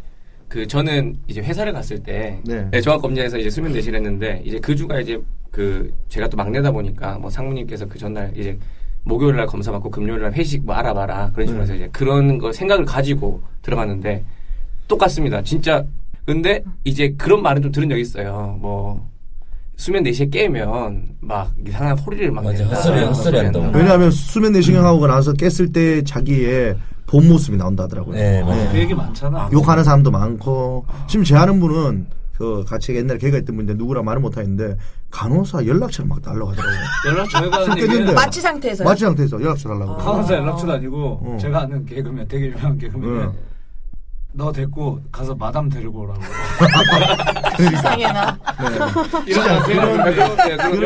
그 0.48 0.66
저는 0.66 1.16
이제 1.26 1.40
회사를 1.40 1.72
갔을 1.72 2.02
때 2.02 2.40
네. 2.44 2.66
네, 2.70 2.80
종합 2.80 3.00
검진에서 3.02 3.38
이제 3.38 3.50
수면 3.50 3.72
내실 3.72 3.94
했는데 3.94 4.42
이제 4.44 4.58
그 4.58 4.74
주가 4.74 4.98
이제 5.00 5.18
그 5.50 5.92
제가 6.08 6.28
또 6.28 6.36
막내다 6.36 6.70
보니까 6.70 7.18
뭐 7.18 7.30
상무님께서 7.30 7.86
그 7.86 7.98
전날 7.98 8.32
이제 8.36 8.58
목요일 9.04 9.36
날 9.36 9.46
검사 9.46 9.72
받고 9.72 9.90
금요일 9.90 10.20
날 10.20 10.32
회식 10.32 10.64
뭐 10.64 10.74
알아봐라 10.74 11.30
그런 11.32 11.46
식으로 11.46 11.62
해서 11.62 11.74
이제 11.74 11.88
그런 11.92 12.38
거 12.38 12.52
생각을 12.52 12.84
가지고 12.84 13.40
들어갔는데 13.62 14.24
똑같습니다 14.86 15.42
진짜 15.42 15.84
근데 16.26 16.62
이제 16.84 17.14
그런 17.16 17.42
말은 17.42 17.62
좀 17.62 17.72
들은 17.72 17.88
적이 17.88 18.02
있어요 18.02 18.56
뭐 18.60 19.08
수면 19.76 20.02
내시에 20.02 20.26
깨면 20.28 21.16
막 21.20 21.52
이상한 21.66 21.96
소리를 21.96 22.30
막 22.32 22.44
맞아, 22.44 22.58
낸다. 22.58 22.76
헛소리, 22.76 23.00
헛소리 23.04 23.38
한다고. 23.38 23.78
왜냐하면 23.78 24.10
수면 24.10 24.52
내시경 24.52 24.84
하고 24.84 25.06
나서 25.06 25.32
깼을 25.32 25.70
때 25.72 26.02
자기의 26.02 26.76
본 27.06 27.28
모습이 27.28 27.56
나온다 27.56 27.84
하더라고요. 27.84 28.16
네, 28.16 28.42
맞아요. 28.42 28.68
그 28.72 28.78
얘기 28.78 28.92
많잖아. 28.92 29.48
욕하는 29.52 29.84
사람도 29.84 30.10
많고 30.10 30.84
지금 31.08 31.24
제 31.24 31.36
아는 31.36 31.60
분은 31.60 32.06
그 32.38 32.64
같이 32.64 32.94
옛날에 32.94 33.18
걔가 33.18 33.36
있던 33.38 33.56
분인데 33.56 33.74
누구랑 33.74 34.04
말을 34.04 34.20
못 34.20 34.36
하는데 34.36 34.76
간호사 35.10 35.66
연락처를 35.66 36.08
막 36.08 36.22
달라고 36.22 36.52
하더라고요. 36.52 36.78
연락 37.08 37.28
저희가 37.30 37.56
술 37.62 37.70
하는 37.70 37.76
얘기는 37.82 37.88
깼는데 37.98 38.14
마취 38.14 38.40
상태에서. 38.40 38.84
마취 38.84 39.00
상태에서 39.04 39.42
연락처 39.42 39.68
달라고. 39.68 39.96
간호사 39.96 40.34
연락처도 40.36 40.72
아니고 40.74 41.20
어. 41.20 41.36
제가 41.40 41.62
아는 41.62 41.84
개그맨 41.84 42.28
되게 42.28 42.46
유명한 42.46 42.78
개그맨은 42.78 43.26
어. 43.26 43.32
너 44.34 44.52
데리고 44.52 45.00
가서 45.10 45.34
마담 45.34 45.68
데리고 45.68 46.02
오라고. 46.02 46.20
세상에나. 47.58 48.38
진짜 49.26 49.62
그런- 49.64 50.14
그런- 50.14 50.36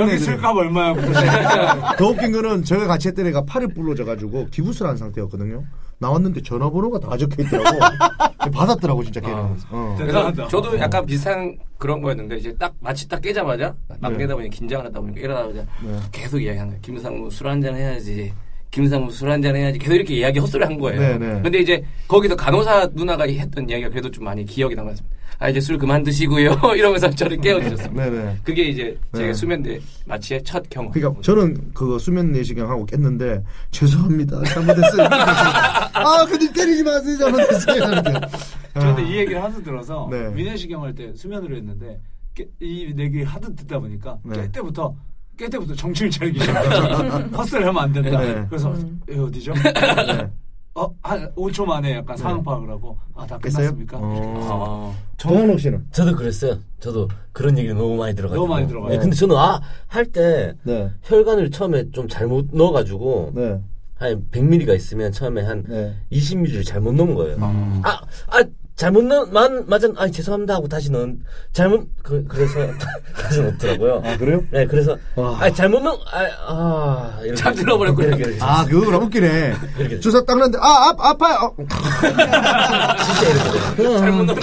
네, 0.06 0.12
여기. 0.12 0.18
술값 0.18 0.56
얼마야? 0.56 0.94
더 1.98 2.06
웃긴 2.08 2.32
거는 2.32 2.64
저희가 2.64 2.86
같이 2.86 3.08
했던 3.08 3.26
애가 3.26 3.44
팔이 3.44 3.66
부러져 3.74 4.06
가지고 4.06 4.46
기부스를 4.50 4.88
한 4.90 4.96
상태였거든요. 4.96 5.64
나왔는데 6.02 6.42
전화번호가 6.42 6.98
다 6.98 7.16
적혀 7.16 7.42
있더라고. 7.44 7.78
받았더라고 8.52 9.04
진짜 9.04 9.20
걔는. 9.20 9.36
어. 9.70 9.94
그래서. 9.96 10.48
저도 10.48 10.76
약간 10.78 11.06
비슷한 11.06 11.56
그런 11.78 12.02
거였는데 12.02 12.36
이제 12.36 12.54
딱 12.58 12.74
마치 12.80 13.08
딱 13.08 13.22
깨자마자 13.22 13.74
막내다 14.00 14.26
네. 14.26 14.34
보니 14.34 14.50
긴장을 14.50 14.84
하다 14.84 15.00
보니까 15.00 15.20
일어나자마자 15.20 15.64
네. 15.82 15.98
계속 16.10 16.40
이야기하는. 16.40 16.80
김상무 16.82 17.30
술 17.30 17.48
한잔 17.48 17.76
해야지. 17.76 18.32
김상무 18.72 19.10
술 19.12 19.30
한잔 19.30 19.54
해야지. 19.54 19.78
계속 19.78 19.94
이렇게 19.94 20.14
이야기 20.14 20.38
헛소리 20.40 20.64
한 20.64 20.78
거예요. 20.78 21.00
네, 21.00 21.18
네. 21.18 21.40
근데 21.42 21.58
이제 21.58 21.84
거기서 22.08 22.34
간호사 22.34 22.90
누나가 22.94 23.24
했던 23.24 23.68
이야기가 23.68 23.90
그래도 23.90 24.10
좀 24.10 24.24
많이 24.24 24.44
기억이 24.44 24.74
남았습니다. 24.74 25.16
아 25.38 25.48
이제 25.48 25.60
술 25.60 25.76
그만 25.76 26.02
드시고요. 26.04 26.56
이러면서 26.76 27.10
저를 27.10 27.36
깨워주셨습니다. 27.38 28.10
네네. 28.10 28.36
그게 28.44 28.62
이제 28.62 28.96
제 29.14 29.26
네. 29.26 29.32
수면대 29.32 29.80
마취의 30.06 30.42
첫 30.44 30.62
경험. 30.70 30.92
그러니까 30.92 31.20
저는 31.20 31.72
그거 31.74 31.98
수면 31.98 32.30
내시경 32.32 32.70
하고 32.70 32.86
깼는데 32.86 33.42
죄송합니다 33.72 34.42
잘못했어요. 34.44 35.08
아 35.94 36.24
근데 36.26 36.52
때리지 36.52 36.82
마세요 36.82 37.16
잘못했어요. 37.18 37.92
이 39.06 39.16
얘기를 39.16 39.42
하도 39.42 39.62
들어서 39.62 40.08
네. 40.10 40.30
위내시경 40.34 40.82
할 40.82 40.94
때 40.94 41.12
수면으로 41.14 41.56
했는데 41.56 42.00
깨- 42.34 42.48
이 42.60 42.92
얘기 42.98 43.22
하도 43.22 43.54
듣다 43.54 43.78
보니까 43.78 44.18
네. 44.24 44.42
깰 44.48 44.52
때부터 44.52 44.94
깰 45.38 45.50
때부터 45.50 45.74
정신을 45.74 46.10
차리기 46.10 46.40
시작해요. 46.40 47.28
헛소리 47.36 47.64
하면 47.64 47.82
안 47.82 47.92
된다. 47.92 48.20
네. 48.20 48.46
그래서 48.48 48.70
음. 48.72 49.00
예, 49.10 49.18
어디죠? 49.18 49.52
네. 49.54 50.30
어, 50.74 50.90
한 51.02 51.30
5초 51.34 51.66
만에 51.66 51.96
약간 51.96 52.16
상황 52.16 52.42
파악을 52.42 52.70
하고 52.70 52.96
아, 53.14 53.26
다? 53.26 53.36
끝났습니까? 53.36 53.98
어. 54.00 54.94
아, 54.96 55.12
정한옥 55.18 55.60
씨는? 55.60 55.86
저도 55.92 56.16
그랬어요. 56.16 56.58
저도 56.80 57.08
그런 57.32 57.58
얘기를 57.58 57.76
너무 57.76 57.94
많이 57.96 58.14
들어가지고. 58.14 58.42
너무 58.46 58.54
많이 58.54 58.66
들어가요. 58.66 58.88
네, 58.90 58.96
근데 58.98 59.14
저는 59.14 59.36
아, 59.36 59.60
할때 59.86 60.54
네. 60.62 60.90
혈관을 61.02 61.50
처음에 61.50 61.90
좀 61.90 62.08
잘못 62.08 62.48
넣어가지고 62.52 63.32
네. 63.34 63.60
한 64.02 64.28
100ml가 64.30 64.74
있으면 64.74 65.12
처음에 65.12 65.42
한 65.42 65.64
네. 65.68 65.94
20ml를 66.10 66.66
잘못 66.66 66.92
넣은 66.94 67.14
거예요. 67.14 67.36
아, 67.84 68.00
아, 68.26 68.44
잘못 68.82 69.04
만, 69.30 69.64
맞아, 69.68 69.86
아, 69.96 70.08
죄송합니다 70.08 70.54
하고 70.54 70.66
다시 70.66 70.90
넣은, 70.90 71.20
잘못, 71.52 71.86
그, 72.02 72.24
그래서, 72.26 72.58
다시 73.14 73.40
넣더라고요. 73.40 74.02
아 74.04 74.16
그래요? 74.16 74.42
네, 74.50 74.66
그래서, 74.66 74.98
와. 75.14 75.38
아, 75.40 75.48
잘못 75.52 75.80
넣은, 75.84 75.96
아, 76.10 76.26
아, 76.48 77.20
이렇게. 77.22 77.36
참 77.36 77.54
들어버렸구나. 77.54 78.08
이렇게, 78.08 78.22
이렇게. 78.24 78.38
아 78.40 78.64
그거 78.64 78.84
그럼 78.86 79.04
웃기네. 79.04 79.54
이렇게. 79.78 80.00
주사 80.00 80.20
딱 80.24 80.36
놨는데 80.36 80.58
아 80.60 80.66
아, 80.66 81.10
아파요. 81.10 81.54
어. 81.56 81.66
진짜 83.04 83.28
이렇게. 83.30 83.98
잘못 83.98 84.24
넣었는데. 84.24 84.40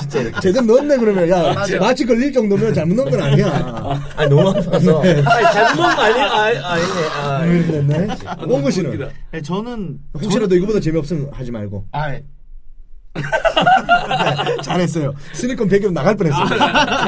진짜 0.00 0.20
이렇게. 0.20 0.40
제대로 0.42 0.66
넣었네 0.66 0.98
그러면 0.98 1.28
야 1.30 1.54
마취 1.80 2.04
걸릴 2.04 2.32
정도면 2.34 2.74
잘못 2.74 2.94
넣은 2.96 3.10
건 3.10 3.22
아니야. 3.22 4.02
아니, 4.16 4.28
너무 4.28 4.50
아파서. 4.50 5.00
아니, 5.00 5.22
잘못 5.52 5.82
넣은 5.82 5.96
거 5.96 6.02
아니야? 6.02 6.26
아, 6.26 6.72
아니네. 6.72 7.08
아, 7.22 7.44
이렇게 7.46 7.72
됐네. 7.72 8.08
원구 8.46 8.70
씨는 8.70 8.90
웃기다. 8.90 9.08
네, 9.32 9.40
저는 9.40 9.98
혹시라도 10.20 10.54
이거보다 10.54 10.80
재미없으면 10.80 11.30
하지 11.32 11.50
말고. 11.50 11.86
아 11.92 12.18
네, 13.14 14.62
잘했어요. 14.62 15.12
스니커 15.32 15.66
배경 15.66 15.94
나갈 15.94 16.16
뻔했어요. 16.16 16.46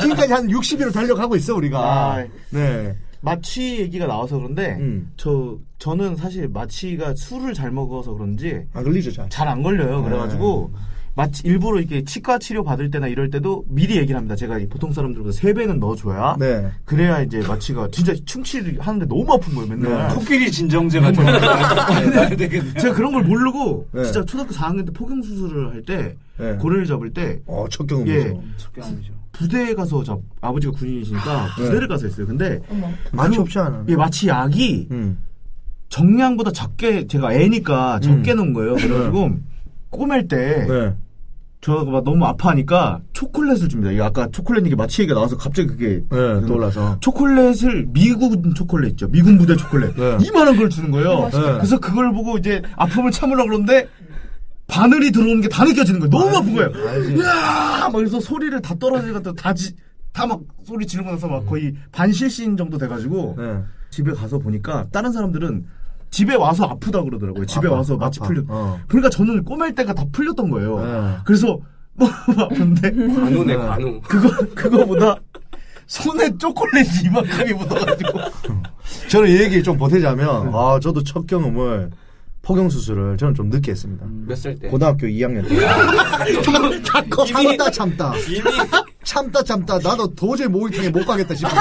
지금까지 0.01 0.33
한 0.33 0.47
60일을 0.49 0.93
달려가고 0.93 1.37
있어 1.37 1.55
우리가. 1.55 1.79
아. 1.81 2.25
네. 2.51 2.97
마취 3.21 3.79
얘기가 3.81 4.07
나와서 4.07 4.37
그런데 4.37 4.77
음. 4.79 5.11
저 5.17 5.57
저는 5.79 6.15
사실 6.17 6.49
마취가 6.49 7.15
술을 7.17 7.55
잘 7.55 7.73
먹어서 7.73 8.13
그런지 8.13 8.63
안 8.73 8.85
걸리죠 8.85 9.11
잘. 9.13 9.29
잘안 9.29 9.63
걸려요. 9.63 10.01
네. 10.03 10.09
그래가지고 10.09 10.71
마취 11.17 11.47
일부러 11.47 11.81
이렇게 11.81 12.05
치과 12.05 12.39
치료 12.39 12.63
받을 12.63 12.91
때나 12.91 13.09
이럴 13.09 13.31
때도 13.31 13.65
미리 13.69 13.97
얘기를 13.97 14.17
합니다. 14.17 14.37
제가 14.37 14.59
이 14.59 14.69
보통 14.69 14.93
사람들보다 14.93 15.33
세 15.33 15.55
배는 15.55 15.81
넣어줘야 15.81 16.37
네. 16.39 16.71
그래야 16.85 17.23
이제 17.23 17.41
마취가 17.41 17.89
진짜 17.91 18.15
충치를 18.27 18.79
하는데 18.81 19.07
너무 19.07 19.33
아픈 19.33 19.55
거예요 19.55 19.75
맨날. 19.75 20.09
네. 20.09 20.15
코끼리 20.15 20.51
진정제가 20.53 21.13
들어가야 21.13 22.29
되겠네요. 22.37 22.75
제가 22.75 22.95
그런 22.95 23.15
걸 23.15 23.25
모르고 23.25 23.89
네. 23.93 24.05
진짜 24.05 24.23
초등학교 24.27 24.53
4학년 24.53 24.85
때 24.85 24.93
폭경 24.93 25.23
수술을 25.23 25.71
할때 25.73 26.17
네. 26.39 26.53
고래를 26.57 26.85
잡을 26.85 27.11
때 27.15 27.41
어, 27.47 27.65
첫 27.71 27.87
경험이죠. 27.87 28.15
예. 28.15 28.35
적경이죠. 28.59 29.15
부대에 29.33 29.75
가서 29.75 30.05
저 30.05 30.21
아버지가 30.43 30.75
군인이시니까 30.75 31.47
네. 31.57 31.65
부대를 31.65 31.89
가서 31.89 32.07
했어요. 32.09 32.27
근데 32.27 32.61
마취 33.13 33.39
없지 33.39 33.59
않아. 33.59 33.85
예, 33.89 33.97
마취 33.97 34.29
약이 34.29 34.89
음. 34.91 35.19
정량보다 35.89 36.51
적게 36.53 37.07
제가 37.07 37.33
애니까 37.33 38.01
적게 38.01 38.33
음. 38.33 38.37
넣은 38.37 38.53
거예요. 38.53 38.75
그래가지고 38.75 39.31
꼬맬 39.89 40.29
때 40.29 40.67
네. 40.69 40.95
저가 41.61 41.91
막 41.91 42.05
너무 42.05 42.25
아파하니까 42.27 43.01
초콜릿을 43.13 43.69
줍니다. 43.69 43.91
이게 43.91 44.01
아까 44.03 44.29
초콜릿 44.31 44.65
이게 44.67 44.77
마취 44.77 45.03
얘기가 45.03 45.15
나와서 45.17 45.37
갑자기 45.37 45.69
그게 45.69 46.03
네, 46.11 46.47
떠올라서. 46.47 46.99
초콜릿을 47.01 47.87
미군 47.89 48.55
초콜릿 48.55 48.93
있죠. 48.93 49.09
미군 49.09 49.37
부대 49.39 49.57
초콜릿. 49.57 49.97
네. 49.97 50.19
이만한 50.23 50.57
걸 50.57 50.71
주는 50.71 50.91
거예요. 50.91 51.29
네. 51.33 51.39
그래서 51.57 51.79
그걸 51.81 52.13
보고 52.13 52.39
이제 52.39 52.63
아픔을 52.77 53.11
참으려고 53.11 53.49
그러는데 53.49 53.89
바늘이 54.69 55.11
들어오는 55.11 55.41
게 55.41 55.49
다 55.49 55.65
느껴지는 55.65 56.01
거예요. 56.01 56.11
너무 56.11 56.37
아픈 56.37 56.55
거예요. 56.55 56.71
알지. 56.89 57.19
야! 57.21 57.89
막 57.91 57.93
그래서 57.93 58.21
소리를 58.21 58.61
다 58.63 58.75
떨어지고 58.79 59.23
다다 59.23 60.27
막 60.29 60.41
소리 60.65 60.87
지르고 60.87 61.11
나서 61.11 61.27
막 61.27 61.47
거의 61.47 61.75
반실신 61.91 62.57
정도 62.57 62.79
돼가지고 62.79 63.35
네. 63.39 63.63
집에 63.91 64.13
가서 64.13 64.39
보니까 64.39 64.87
다른 64.93 65.11
사람들은 65.13 65.65
집에 66.11 66.35
와서 66.35 66.65
아프다 66.65 67.03
그러더라고요. 67.03 67.45
집에 67.47 67.67
아파, 67.69 67.77
와서 67.77 67.97
마취 67.97 68.21
아파. 68.21 68.29
풀려. 68.29 68.43
어. 68.49 68.79
그러니까 68.89 69.11
저는 69.11 69.45
꼬맬 69.45 69.75
때가 69.75 69.93
다 69.93 70.05
풀렸던 70.13 70.51
거예요. 70.51 70.81
네. 70.81 71.17
그래서 71.25 71.59
너무 71.99 72.13
아픈데 72.43 72.91
관우네 72.91 73.57
관우. 73.57 74.01
그거 74.03 74.29
그거보다 74.55 75.17
손에 75.87 76.37
초콜릿이 76.37 77.07
이만큼이 77.07 77.53
묻어가지고 77.55 78.11
저는 79.09 79.29
이 79.31 79.37
얘기 79.41 79.63
좀 79.63 79.77
보태자면, 79.79 80.53
아, 80.55 80.79
저도 80.83 81.03
첫 81.05 81.27
경험을 81.27 81.91
포경 82.43 82.69
수술을 82.71 83.17
저는 83.17 83.35
좀 83.35 83.49
늦게 83.51 83.73
했습니다. 83.73 84.05
몇 84.27 84.37
살 84.37 84.57
때? 84.59 84.69
고등학교 84.69 85.07
2학년 85.07 85.49
때. 85.49 85.57
참다 87.27 87.71
참다. 87.71 88.13
참다 89.05 89.43
참다. 89.43 89.79
나도 89.79 90.15
도저히 90.15 90.49
목욕탕에 90.49 90.91
못 90.91 91.05
가겠다 91.05 91.35
싶었어. 91.35 91.57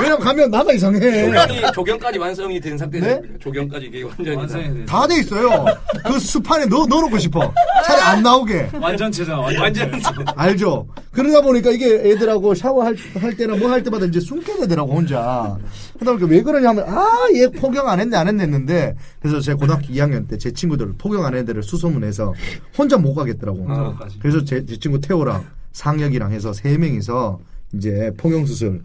왜냐면 0.00 0.20
가면 0.20 0.50
나가 0.50 0.72
이상해. 0.72 0.98
조경이 1.00 1.72
조경까지 1.74 2.18
완성이 2.18 2.60
된 2.60 2.76
상태죠. 2.78 3.06
네? 3.06 3.22
조경까지 3.40 3.86
이게 3.86 4.02
완전히 4.02 4.36
완성이 4.36 4.86
다돼 4.86 5.20
있어요. 5.20 5.64
그 6.06 6.18
숲안에 6.18 6.66
넣어, 6.66 6.86
넣어놓고 6.86 7.18
싶어. 7.18 7.52
차라리 7.86 8.02
안 8.02 8.22
나오게. 8.22 8.70
완전체잖아. 8.80 9.38
완전. 9.40 10.00
알죠? 10.36 10.86
그러다 11.12 11.40
보니까 11.42 11.70
이게 11.70 11.86
애들하고 12.10 12.54
샤워할 12.54 12.96
할 13.18 13.36
때나 13.36 13.56
뭐 13.56 13.70
할 13.70 13.82
때마다 13.82 14.06
이제 14.06 14.18
숨게 14.20 14.56
되더라고, 14.60 14.92
혼자. 14.94 15.56
그러다 15.98 16.12
보니까 16.18 16.26
왜 16.26 16.42
그러냐면, 16.42 16.84
아, 16.88 17.06
얘 17.34 17.46
포경 17.48 17.88
안 17.88 18.00
했네, 18.00 18.16
안 18.16 18.26
했네 18.28 18.42
했는데. 18.44 18.96
그래서 19.20 19.40
제가 19.40 19.58
고등학교 19.58 19.86
2학년 19.88 20.26
때 20.28 20.36
제 20.38 20.50
친구들 20.52 20.94
포경 20.96 21.24
안 21.26 21.34
애들을 21.36 21.62
수소문해서 21.62 22.32
혼자 22.78 22.96
못 22.96 23.14
가겠더라고. 23.14 23.58
혼자. 23.64 23.96
그래서 24.20 24.42
제, 24.44 24.64
제 24.64 24.76
친구 24.78 25.00
태호랑 25.00 25.44
상혁이랑 25.72 26.32
해서 26.32 26.52
세 26.52 26.76
명이서 26.78 27.38
이제 27.74 28.10
포경 28.16 28.46
수술 28.46 28.82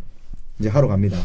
이제 0.59 0.69
하러 0.69 0.87
갑니다. 0.87 1.17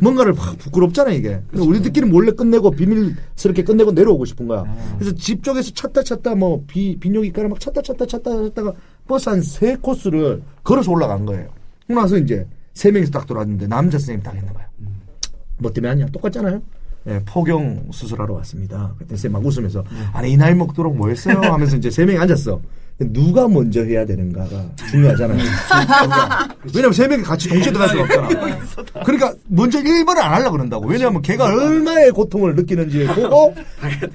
뭔가를 0.00 0.32
확 0.34 0.56
부끄럽잖아 0.58 1.10
이게. 1.12 1.42
그래서 1.50 1.66
우리들끼리 1.66 2.06
몰래 2.06 2.32
끝내고 2.32 2.70
비밀스럽게 2.70 3.62
끝내고 3.64 3.92
내려오고 3.92 4.24
싶은 4.24 4.48
거야. 4.48 4.64
그래서 4.98 5.14
집 5.14 5.42
쪽에서 5.42 5.72
찾다 5.74 6.02
찾다 6.02 6.34
뭐 6.34 6.64
비, 6.66 6.96
비뇨기과를 6.98 7.50
막 7.50 7.60
찾다 7.60 7.82
찾다 7.82 8.06
찾다 8.06 8.30
찾다가 8.44 8.72
버스 9.06 9.28
한 9.28 9.42
세 9.42 9.76
코스를 9.76 10.42
걸어서 10.64 10.90
올라간 10.90 11.26
거예요. 11.26 11.48
그러고 11.86 12.00
나서 12.02 12.16
이제 12.16 12.46
세 12.72 12.90
명이서 12.90 13.10
딱 13.12 13.26
돌아왔는데 13.26 13.66
남자 13.66 13.98
선생님이 13.98 14.22
딱 14.22 14.34
있는 14.36 14.52
거야. 14.54 14.66
뭐 15.58 15.70
때문에 15.72 15.90
하냐? 15.90 16.06
똑같잖아요. 16.12 16.62
예, 17.08 17.20
포경 17.24 17.86
수술하러 17.90 18.34
왔습니다. 18.34 18.92
그때 18.98 19.16
쌤막 19.16 19.44
웃으면서 19.44 19.82
아니 20.12 20.32
이 20.32 20.36
나이 20.36 20.54
먹도록 20.54 20.96
뭐 20.96 21.08
했어요? 21.08 21.40
하면서 21.40 21.76
이제 21.76 21.90
세 21.90 22.04
명이 22.04 22.18
앉았어. 22.18 22.60
누가 23.00 23.46
먼저 23.46 23.80
해야 23.84 24.04
되는가가 24.04 24.48
중요하잖아요. 24.90 25.38
왜냐면 26.74 26.92
세 26.92 27.06
명이 27.06 27.22
같이 27.22 27.48
동시에 27.48 27.70
들어갈 27.72 27.88
수가 27.90 28.02
없잖아. 28.02 28.58
그러니까 29.04 29.32
먼저 29.46 29.78
1번을 29.80 30.18
안 30.18 30.34
하려고 30.34 30.52
그런다고. 30.52 30.86
왜냐면 30.88 31.22
걔가 31.22 31.44
얼마의 31.44 32.10
고통을 32.10 32.56
느끼는지 32.56 33.06
보고 33.06 33.54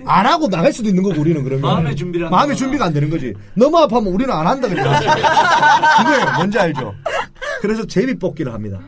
안 0.06 0.26
하고 0.26 0.50
나갈 0.50 0.74
수도 0.74 0.90
있는 0.90 1.02
거고 1.02 1.20
우리는 1.22 1.42
그러면 1.44 1.62
마음의 1.62 1.96
준비를. 1.96 2.30
마음의 2.30 2.58
준비가 2.58 2.86
안 2.86 2.94
되는 2.94 3.10
거지. 3.10 3.34
너무 3.56 3.78
아파하면 3.78 4.12
우리는 4.14 4.34
안 4.34 4.46
한다 4.46 4.68
그래. 4.68 4.84
그거예요. 4.84 6.36
뭔지 6.36 6.60
알죠? 6.60 6.94
그래서 7.62 7.88
제비 7.88 8.20
뽑기를 8.20 8.54
합니다. 8.54 8.80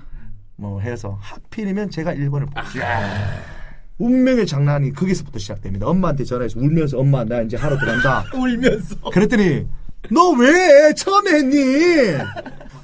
뭐 0.57 0.81
해서 0.81 1.17
하필이면 1.21 1.89
제가 1.89 2.13
1번을 2.13 2.53
뽑지. 2.53 2.79
운명의 3.97 4.45
장난이 4.45 4.93
거기서부터 4.93 5.39
시작됩니다. 5.39 5.87
엄마한테 5.87 6.23
전화해서 6.25 6.59
울면서 6.59 6.97
엄마 6.99 7.23
나 7.23 7.41
이제 7.41 7.55
하러 7.57 7.77
들어간다. 7.79 8.25
울면서. 8.35 8.95
그랬더니 9.11 9.65
너 10.11 10.31
왜 10.37 10.93
처음에 10.93 11.31
했니? 11.31 12.15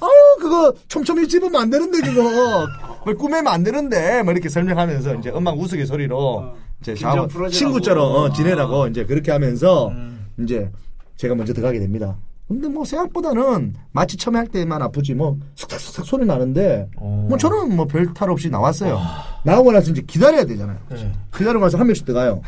아우 0.00 0.10
그거 0.40 0.74
촘촘히 0.88 1.28
집으면 1.28 1.60
안 1.62 1.70
되는데 1.70 2.00
그거 2.00 2.66
뭐 3.04 3.14
꾸매면 3.14 3.46
안 3.46 3.62
되는데 3.62 4.22
뭐 4.22 4.32
이렇게 4.32 4.48
설명하면서 4.48 5.16
이제 5.16 5.30
엄마 5.30 5.52
우스갯소리로 5.52 6.54
이제 6.80 6.94
긴장 6.94 7.12
샤워 7.14 7.26
풀어주라고. 7.28 7.50
친구처럼 7.52 8.04
어, 8.04 8.26
아. 8.26 8.32
지내라고 8.32 8.88
이제 8.88 9.04
그렇게 9.04 9.30
하면서 9.30 9.92
이제 10.40 10.70
제가 11.16 11.34
먼저 11.36 11.52
들어가게 11.52 11.78
됩니다. 11.78 12.16
근데 12.48 12.68
뭐 12.68 12.84
생각보다는 12.84 13.74
마취 13.92 14.16
처음에 14.18 14.38
할 14.38 14.46
때만 14.46 14.82
아프지 14.82 15.14
뭐 15.14 15.38
쑥삭쑥삭 15.54 16.04
소리 16.04 16.26
나는데 16.26 16.86
뭐 17.00 17.38
저는 17.38 17.74
뭐 17.74 17.86
별 17.86 18.12
탈 18.12 18.30
없이 18.30 18.50
나왔어요. 18.50 19.00
나오고 19.44 19.72
나서 19.72 19.90
이제 19.90 20.02
기다려야 20.06 20.44
되잖아요. 20.44 20.76
기다리고 21.34 21.64
나서 21.64 21.78
한 21.78 21.86
명씩 21.86 22.04
들어가요. 22.04 22.42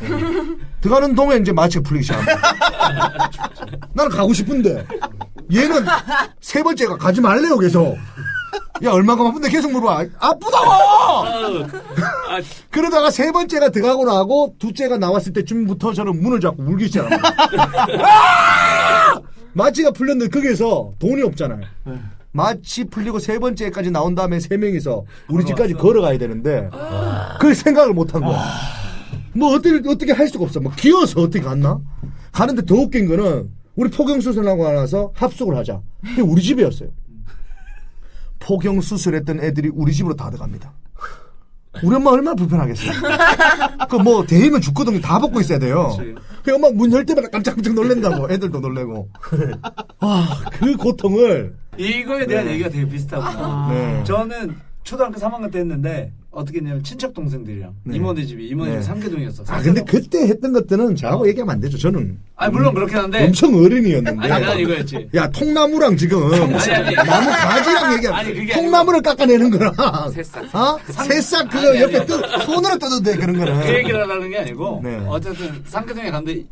들어가는 0.83 1.15
동안 1.15 1.41
이제 1.41 1.53
마취가 1.53 1.83
풀리기 1.83 2.05
시작합니다. 2.05 2.39
나는 3.95 4.11
가고 4.11 4.35
싶은데 4.35 4.87
얘는 5.53 5.87
세 6.41 6.63
번째가 6.63 6.99
가지 6.99 7.21
말래요 7.23 7.57
계속. 7.59 7.97
야 8.83 8.91
얼마가 8.91 9.27
아픈데 9.29 9.49
계속 9.49 9.71
물어봐. 9.73 10.05
아프다고. 10.19 11.65
그러다가 12.71 13.11
세 13.11 13.33
번째가 13.33 13.71
들어가고 13.71 14.05
나고 14.05 14.55
둘째가 14.59 14.99
나왔을 14.99 15.33
때쯤부터 15.33 15.95
저는 15.95 16.21
문을 16.21 16.41
잡고 16.41 16.63
울기 16.63 16.87
시작합니다. 16.89 17.23
아! 19.54 19.56
마취가 19.56 19.90
풀렸는데 19.92 20.30
거기에서 20.30 20.92
돈이 20.99 21.23
없잖아요. 21.23 21.61
마취 22.32 22.84
풀리고 22.84 23.18
세 23.20 23.38
번째까지 23.38 23.90
나온 23.90 24.14
다음에 24.14 24.40
세 24.40 24.56
명이서 24.56 25.04
우리 25.28 25.44
집까지 25.44 25.75
걸어가야 25.75 26.18
되는데 26.18 26.68
그걸 27.38 27.54
생각을 27.54 27.94
못 27.94 28.12
한 28.14 28.23
거야. 28.23 28.42
뭐 29.32 29.54
어떻게 29.54 29.88
어떻게 29.88 30.12
할 30.12 30.28
수가 30.28 30.44
없어. 30.44 30.61
뭐 30.61 30.73
기어서 30.76 31.20
어떻게 31.20 31.40
갔나? 31.44 31.80
가는데 32.32 32.64
더 32.64 32.75
웃긴 32.75 33.06
거는 33.06 33.50
우리 33.76 33.90
포경 33.90 34.21
수술하고 34.21 34.64
나서 34.73 35.12
합숙을 35.14 35.56
하자. 35.56 35.80
그게 36.04 36.23
우리 36.23 36.43
집이었어요. 36.43 36.88
포경 38.40 38.80
수술했던 38.80 39.40
애들이 39.40 39.71
우리 39.73 39.93
집으로 39.93 40.14
다 40.14 40.30
들어갑니다. 40.30 40.73
우리 41.82 41.97
엄마 41.97 42.10
얼마나 42.10 42.34
불편하겠어요. 42.36 42.93
그 43.88 43.97
뭐 43.99 44.25
대이면 44.26 44.60
죽거든요. 44.60 45.00
다 45.00 45.19
벗고 45.19 45.40
있어야 45.40 45.58
돼요. 45.58 45.97
그 46.45 46.54
엄마 46.54 46.69
문열 46.71 47.07
때마다 47.07 47.28
깜짝깜짝 47.28 47.75
놀란다고. 47.75 48.28
애들도 48.33 48.61
놀래고. 48.61 49.09
아, 50.00 50.45
그 50.52 50.76
고통을 50.76 51.57
이거에 51.78 52.26
대한 52.26 52.45
네. 52.45 52.52
얘기가 52.52 52.69
되게 52.69 52.87
비슷하구나. 52.87 53.69
네. 53.73 54.04
저는 54.04 54.54
초등학교 54.83 55.19
3학년 55.19 55.50
때 55.50 55.61
했는데 55.61 56.13
어떻게 56.34 56.58
했냐면 56.58 56.82
친척 56.82 57.14
동생들이랑 57.14 57.73
네. 57.84 57.97
이모네 57.97 58.25
집이 58.25 58.49
이모네 58.49 58.70
네. 58.70 58.76
집이 58.80 58.84
삼계동이었어. 58.86 59.44
아 59.49 59.62
근데 59.62 59.82
그때 59.84 60.26
했던 60.26 60.52
것들은 60.52 60.97
저하고 60.97 61.28
얘기하면 61.28 61.54
안 61.54 61.60
되죠. 61.60 61.78
저는 61.78 62.18
아니 62.36 62.52
물론 62.52 62.75
그렇긴 62.75 62.97
한데 62.99 63.25
엄청 63.26 63.54
어른이었는데. 63.54 64.28
아니 64.32 64.44
난 64.44 64.58
이거였지. 64.58 65.08
야 65.14 65.28
통나무랑 65.30 65.97
지금 65.97 66.32
아니, 66.32 66.42
아니. 66.73 66.94
나무 66.97 67.30
가지랑 67.30 67.94
얘기하 67.94 68.16
아니, 68.18 68.34
그게 68.34 68.52
통나무를 68.52 69.00
깎아내는 69.02 69.50
거랑 69.50 69.75
새싹. 70.12 70.54
어? 70.54 70.78
새싹 71.06 71.49
그거 71.50 71.68
아니, 71.70 71.80
옆에 71.82 71.97
아니. 71.99 72.06
뜯 72.06 72.20
손으로 72.44 72.78
뜯어도 72.78 73.02
돼 73.02 73.16
그런 73.16 73.36
거는 73.38 73.60
그 73.60 73.68
얘기를 73.75 74.00
하려는 74.00 74.30
게 74.30 74.38
아니고 74.38 74.80
네. 74.82 75.04
어쨌든 75.08 75.62
삼계동에 75.66 76.10
갔는데 76.10 76.44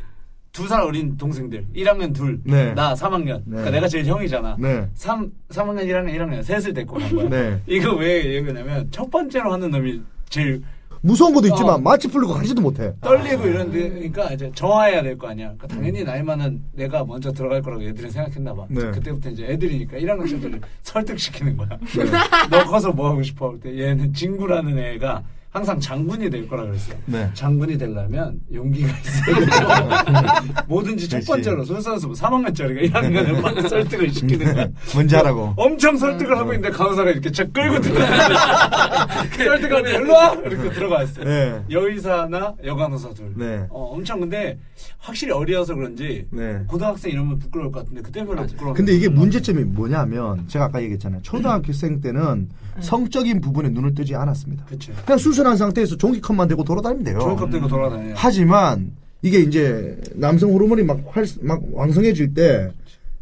두 0.53 0.67
살 0.69 0.83
어린 0.83 1.17
동생들 1.17 1.67
1학년 1.75 2.15
둘, 2.15 2.39
네. 2.45 2.75
나 2.75 2.93
3학년. 2.95 3.43
그러니까 3.47 3.71
내가 3.71 3.89
제일 3.89 4.05
형이잖아. 4.05 4.57
네. 4.59 4.87
3, 4.95 5.31
3학년, 5.49 5.87
1학년, 5.87 6.15
1학년 6.15 6.43
셋을 6.43 6.75
데리고 6.75 6.99
간 6.99 7.11
거야. 7.17 7.29
네. 7.31 7.61
이거 7.67 7.95
왜 7.97 8.35
얘기냐면 8.35 8.87
첫 8.91 9.11
번째로 9.11 9.51
하는 9.53 9.71
놈이 9.71 10.03
제일 10.29 10.63
무서운 11.05 11.35
것도 11.35 11.49
있지만 11.49 11.75
어. 11.75 11.79
마취 11.79 12.07
풀리고 12.07 12.33
가지도 12.35 12.61
못해 12.61 12.93
떨리고 13.01 13.47
이런데 13.49 13.89
그러니까 13.89 14.31
이제 14.35 14.53
정화해야 14.55 15.03
될 15.03 15.17
거 15.17 15.27
아니야. 15.29 15.47
그러니까 15.57 15.67
당연히 15.69 16.05
나이 16.05 16.23
많은 16.23 16.63
내가 16.73 17.03
먼저 17.05 17.33
들어갈 17.33 17.61
거라고 17.63 17.83
애들이 17.83 18.11
생각했나 18.11 18.55
봐. 18.55 18.67
네. 18.69 18.91
그때부터 18.91 19.31
이제 19.31 19.47
애들이니까 19.47 19.97
1학년 19.99 20.29
친구들을 20.29 20.61
설득시키는 20.83 21.57
거야. 21.57 21.69
네. 21.71 22.05
너 22.51 22.65
커서 22.65 22.93
뭐 22.93 23.09
하고 23.11 23.23
싶어? 23.23 23.53
그때 23.53 23.77
얘는 23.77 24.13
진구라는 24.13 24.79
애가 24.79 25.23
항상 25.53 25.79
장군이 25.79 26.31
될 26.31 26.49
거라 26.49 26.65
그랬어요. 26.65 26.97
네. 27.05 27.31
장군이 27.35 27.77
되려면 27.77 28.41
용기가 28.55 28.89
있어야 28.89 29.39
돼. 29.39 30.55
뭐든지 30.67 31.07
첫. 31.11 31.23
번째로 31.27 31.63
솔선수 31.63 32.09
3학년짜리가 32.13 32.91
1학년을 32.91 33.39
막 33.43 33.69
설득을 33.69 34.11
시키는 34.11 34.55
거야. 34.55 34.69
뭔지 34.95 35.15
하라고 35.17 35.53
엄청 35.59 35.99
설득을 35.99 36.39
하고 36.39 36.55
있는데 36.55 36.75
강사가 36.75 37.11
이렇게 37.11 37.31
저 37.31 37.45
끌고 37.51 37.81
들어가. 37.83 39.07
설득하고 39.37 39.87
일로 39.89 40.13
와! 40.15 40.33
이렇게 40.33 40.71
들어갔어요. 40.71 41.25
네. 41.27 41.63
여의사나 41.71 42.55
여간호사 42.65 43.11
둘. 43.11 43.35
네. 43.37 43.67
어, 43.69 43.93
엄청 43.93 44.21
근데 44.21 44.59
확실히 44.97 45.35
어려서 45.35 45.75
그런지 45.75 46.27
네. 46.31 46.63
고등학생 46.67 47.13
이러면 47.13 47.39
부끄러울 47.39 47.71
것 47.71 47.81
같은데 47.81 48.01
그때 48.01 48.25
별로 48.25 48.47
부끄러워. 48.47 48.73
근데 48.73 48.95
이게 48.95 49.11
문제점이 49.11 49.65
뭐냐면 49.65 50.49
제가 50.49 50.65
아까 50.67 50.81
얘기했잖아요 50.81 51.21
초등학생 51.23 52.01
때는 52.01 52.49
성적인 52.81 53.43
부분에 53.43 53.69
눈을 53.69 53.95
뜨지 53.95 54.15
않았습니다 54.15 54.65
그쵸. 54.65 54.93
그냥 55.05 55.19
수술 55.19 55.42
한 55.47 55.57
상태에서 55.57 55.97
종이컵만 55.97 56.49
대고 56.49 56.65
돌아다니면 56.65 57.05
돼요 57.05 57.19
종이컵 57.21 57.51
들고 57.51 57.69
돌아다녀요. 57.69 58.15
하지만 58.17 58.93
이게 59.23 59.39
이제 59.41 60.01
남성 60.15 60.53
호르몬이 60.53 60.83
막, 60.83 61.01
활, 61.09 61.25
막 61.41 61.63
왕성해질 61.73 62.35
때 62.35 62.71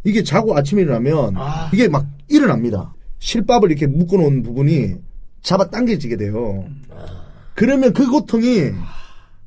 이게 0.05 0.23
자고 0.23 0.57
아침에 0.57 0.83
일어나면 0.83 1.35
이게 1.73 1.89
막 1.89 2.07
일어납니다. 2.29 2.95
실밥을 3.19 3.71
이렇게 3.71 3.87
묶어놓은 3.87 4.43
부분이 4.43 4.95
잡아 5.43 5.69
당겨지게 5.69 6.17
돼요. 6.17 6.65
그러면 7.55 7.93
그 7.93 8.07
고통이 8.11 8.71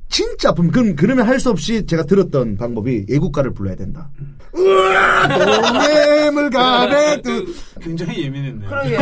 진짜 0.08 0.50
아픔. 0.50 0.70
그럼 0.70 0.94
그러면 0.96 1.26
할 1.26 1.40
수 1.40 1.50
없이 1.50 1.84
제가 1.86 2.04
들었던 2.04 2.56
방법이 2.56 3.06
애국가를 3.10 3.52
불러야 3.52 3.74
된다. 3.74 4.10
으아, 4.56 5.72
동해물 5.72 6.50
가네 6.50 7.22
두 7.22 7.44
굉장히 7.80 8.22
예민했네요. 8.24 8.68
그러게요. 8.68 8.98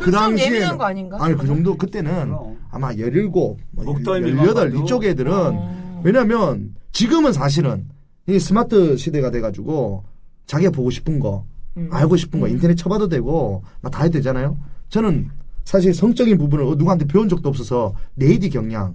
그 0.00 0.10
당시에 0.10 0.46
예민한 0.46 0.76
거 0.78 0.84
아닌가? 0.84 1.18
아니 1.20 1.36
그 1.36 1.46
정도 1.46 1.76
그때는 1.76 2.34
아마 2.70 2.92
17, 2.92 3.30
뭐 3.30 3.56
목덜미만 3.84 4.44
18 4.46 4.70
봐도. 4.70 4.82
이쪽 4.84 5.04
애들은 5.04 6.02
왜냐면 6.02 6.74
지금은 6.92 7.32
사실은 7.32 7.86
이 8.26 8.38
스마트 8.40 8.96
시대가 8.96 9.30
돼 9.30 9.40
가지고 9.40 10.04
자기가 10.46 10.70
보고 10.72 10.90
싶은 10.90 11.20
거 11.20 11.44
알고 11.90 12.16
싶은 12.16 12.40
거 12.40 12.48
인터넷 12.48 12.74
쳐봐도 12.74 13.08
되고 13.08 13.62
막다 13.82 14.02
해도 14.02 14.14
되잖아요. 14.14 14.56
저는 14.88 15.28
사실 15.64 15.94
성적인 15.94 16.38
부분을 16.38 16.64
누구한테 16.76 17.06
배운 17.06 17.28
적도 17.28 17.48
없어서 17.48 17.94
레이디 18.16 18.50
경량 18.50 18.94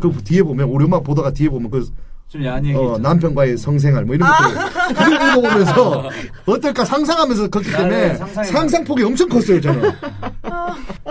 그 0.00 0.12
뒤에 0.24 0.42
보면 0.42 0.68
우리 0.68 0.84
엄마 0.84 1.00
보다가 1.00 1.32
뒤에 1.32 1.48
보면 1.48 1.70
그 1.70 1.86
좀 2.28 2.44
야한 2.44 2.64
얘기. 2.66 2.76
어, 2.76 2.98
남편과의 2.98 3.56
성생활 3.56 4.04
뭐 4.04 4.14
이런 4.14 4.28
것들 4.30 4.94
그걸 4.94 5.14
읽어보면서 5.14 6.10
어떨까 6.46 6.84
상상하면서 6.84 7.48
컸기 7.48 7.70
나는 7.70 7.88
때문에 7.88 8.14
상상이 8.16 8.46
상상폭이 8.48 9.02
엄청 9.02 9.28
컸어요 9.30 9.60
저는. 9.60 9.90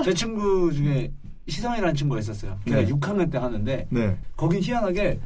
제 0.04 0.14
친구 0.14 0.72
중에 0.72 1.12
희성이라는 1.50 1.96
친구가 1.96 2.20
있었어요. 2.20 2.56
걔가 2.66 2.82
네. 2.82 2.88
6학년 2.88 3.32
때 3.32 3.38
하는데 3.40 3.88
네. 3.90 4.18
거긴 4.36 4.62
희한하게 4.62 5.20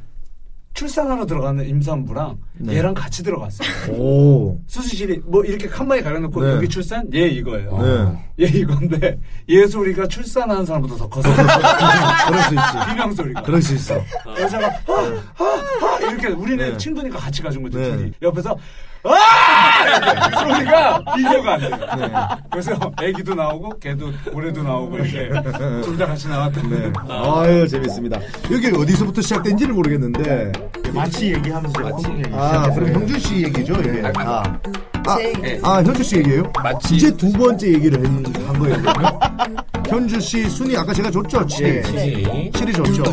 출산하러 0.73 1.25
들어가는 1.25 1.67
임산부랑 1.67 2.37
네. 2.53 2.75
얘랑 2.77 2.93
같이 2.93 3.23
들어갔어요. 3.23 3.67
오. 3.93 4.59
수술실이 4.67 5.21
뭐 5.25 5.43
이렇게 5.43 5.67
칸막이 5.67 6.01
가려놓고 6.01 6.43
네. 6.43 6.51
여기 6.53 6.67
출산 6.69 7.13
얘 7.13 7.27
이거예요. 7.27 7.77
네. 8.37 8.45
얘 8.45 8.59
이건데 8.59 9.19
얘 9.49 9.67
소리가 9.67 10.07
출산하는 10.07 10.65
사람보다 10.65 10.95
더 10.95 11.09
커서 11.09 11.29
그럴 12.27 12.41
수 12.43 12.53
있지. 12.55 12.89
비명 12.89 13.13
소리가. 13.13 13.41
그럴 13.43 13.61
수 13.61 13.75
있어. 13.75 13.95
여자가 14.39 14.67
아, 14.67 15.99
이렇게 16.01 16.27
우리는 16.29 16.71
네. 16.71 16.77
친구니까 16.77 17.19
같이 17.19 17.41
가준 17.41 17.63
거죠. 17.63 17.77
네. 17.77 17.91
둘이 17.97 18.11
옆에서 18.21 18.57
아 19.03 19.83
이렇게 19.85 20.37
소리가 20.37 21.03
비교가 21.15 21.53
안 21.53 21.59
돼요. 21.59 21.69
네. 21.97 22.11
그래서 22.51 22.71
애기도 23.01 23.33
나오고 23.35 23.79
걔도 23.79 24.11
고래도 24.31 24.61
나오고 24.63 24.97
이렇게 24.99 25.29
둘 25.83 25.97
다 25.97 26.05
같이 26.07 26.27
나왔던데. 26.27 26.77
네. 26.87 26.93
아유 27.09 27.67
재밌습니다. 27.67 28.19
여기 28.51 28.67
어디서부터 28.67 29.21
시작된지를 29.21 29.73
모르겠는데 29.73 30.51
마치 30.93 31.33
얘기하면서 31.33 31.81
얘기 32.17 32.29
아 32.33 32.69
그럼. 32.73 32.93
형준 32.93 33.19
씨 33.19 33.43
얘기죠 33.43 33.73
이게. 33.81 34.01
아, 34.15 34.43
아. 35.07 35.17
네. 35.41 35.59
아 35.63 35.81
현주 35.83 36.03
씨 36.03 36.17
얘기예요? 36.17 36.43
마치- 36.63 36.95
이제 36.95 37.15
두 37.17 37.31
번째 37.33 37.67
얘기를 37.73 37.97
한, 38.05 38.23
한 38.47 38.59
거예요. 38.59 38.77
그러면? 38.81 39.19
현주 39.89 40.19
씨 40.21 40.47
순위 40.49 40.77
아까 40.77 40.93
제가 40.93 41.09
줬죠? 41.09 41.39
7위. 41.47 41.91
네. 41.95 42.51
7위 42.53 42.75
줬죠. 42.75 43.03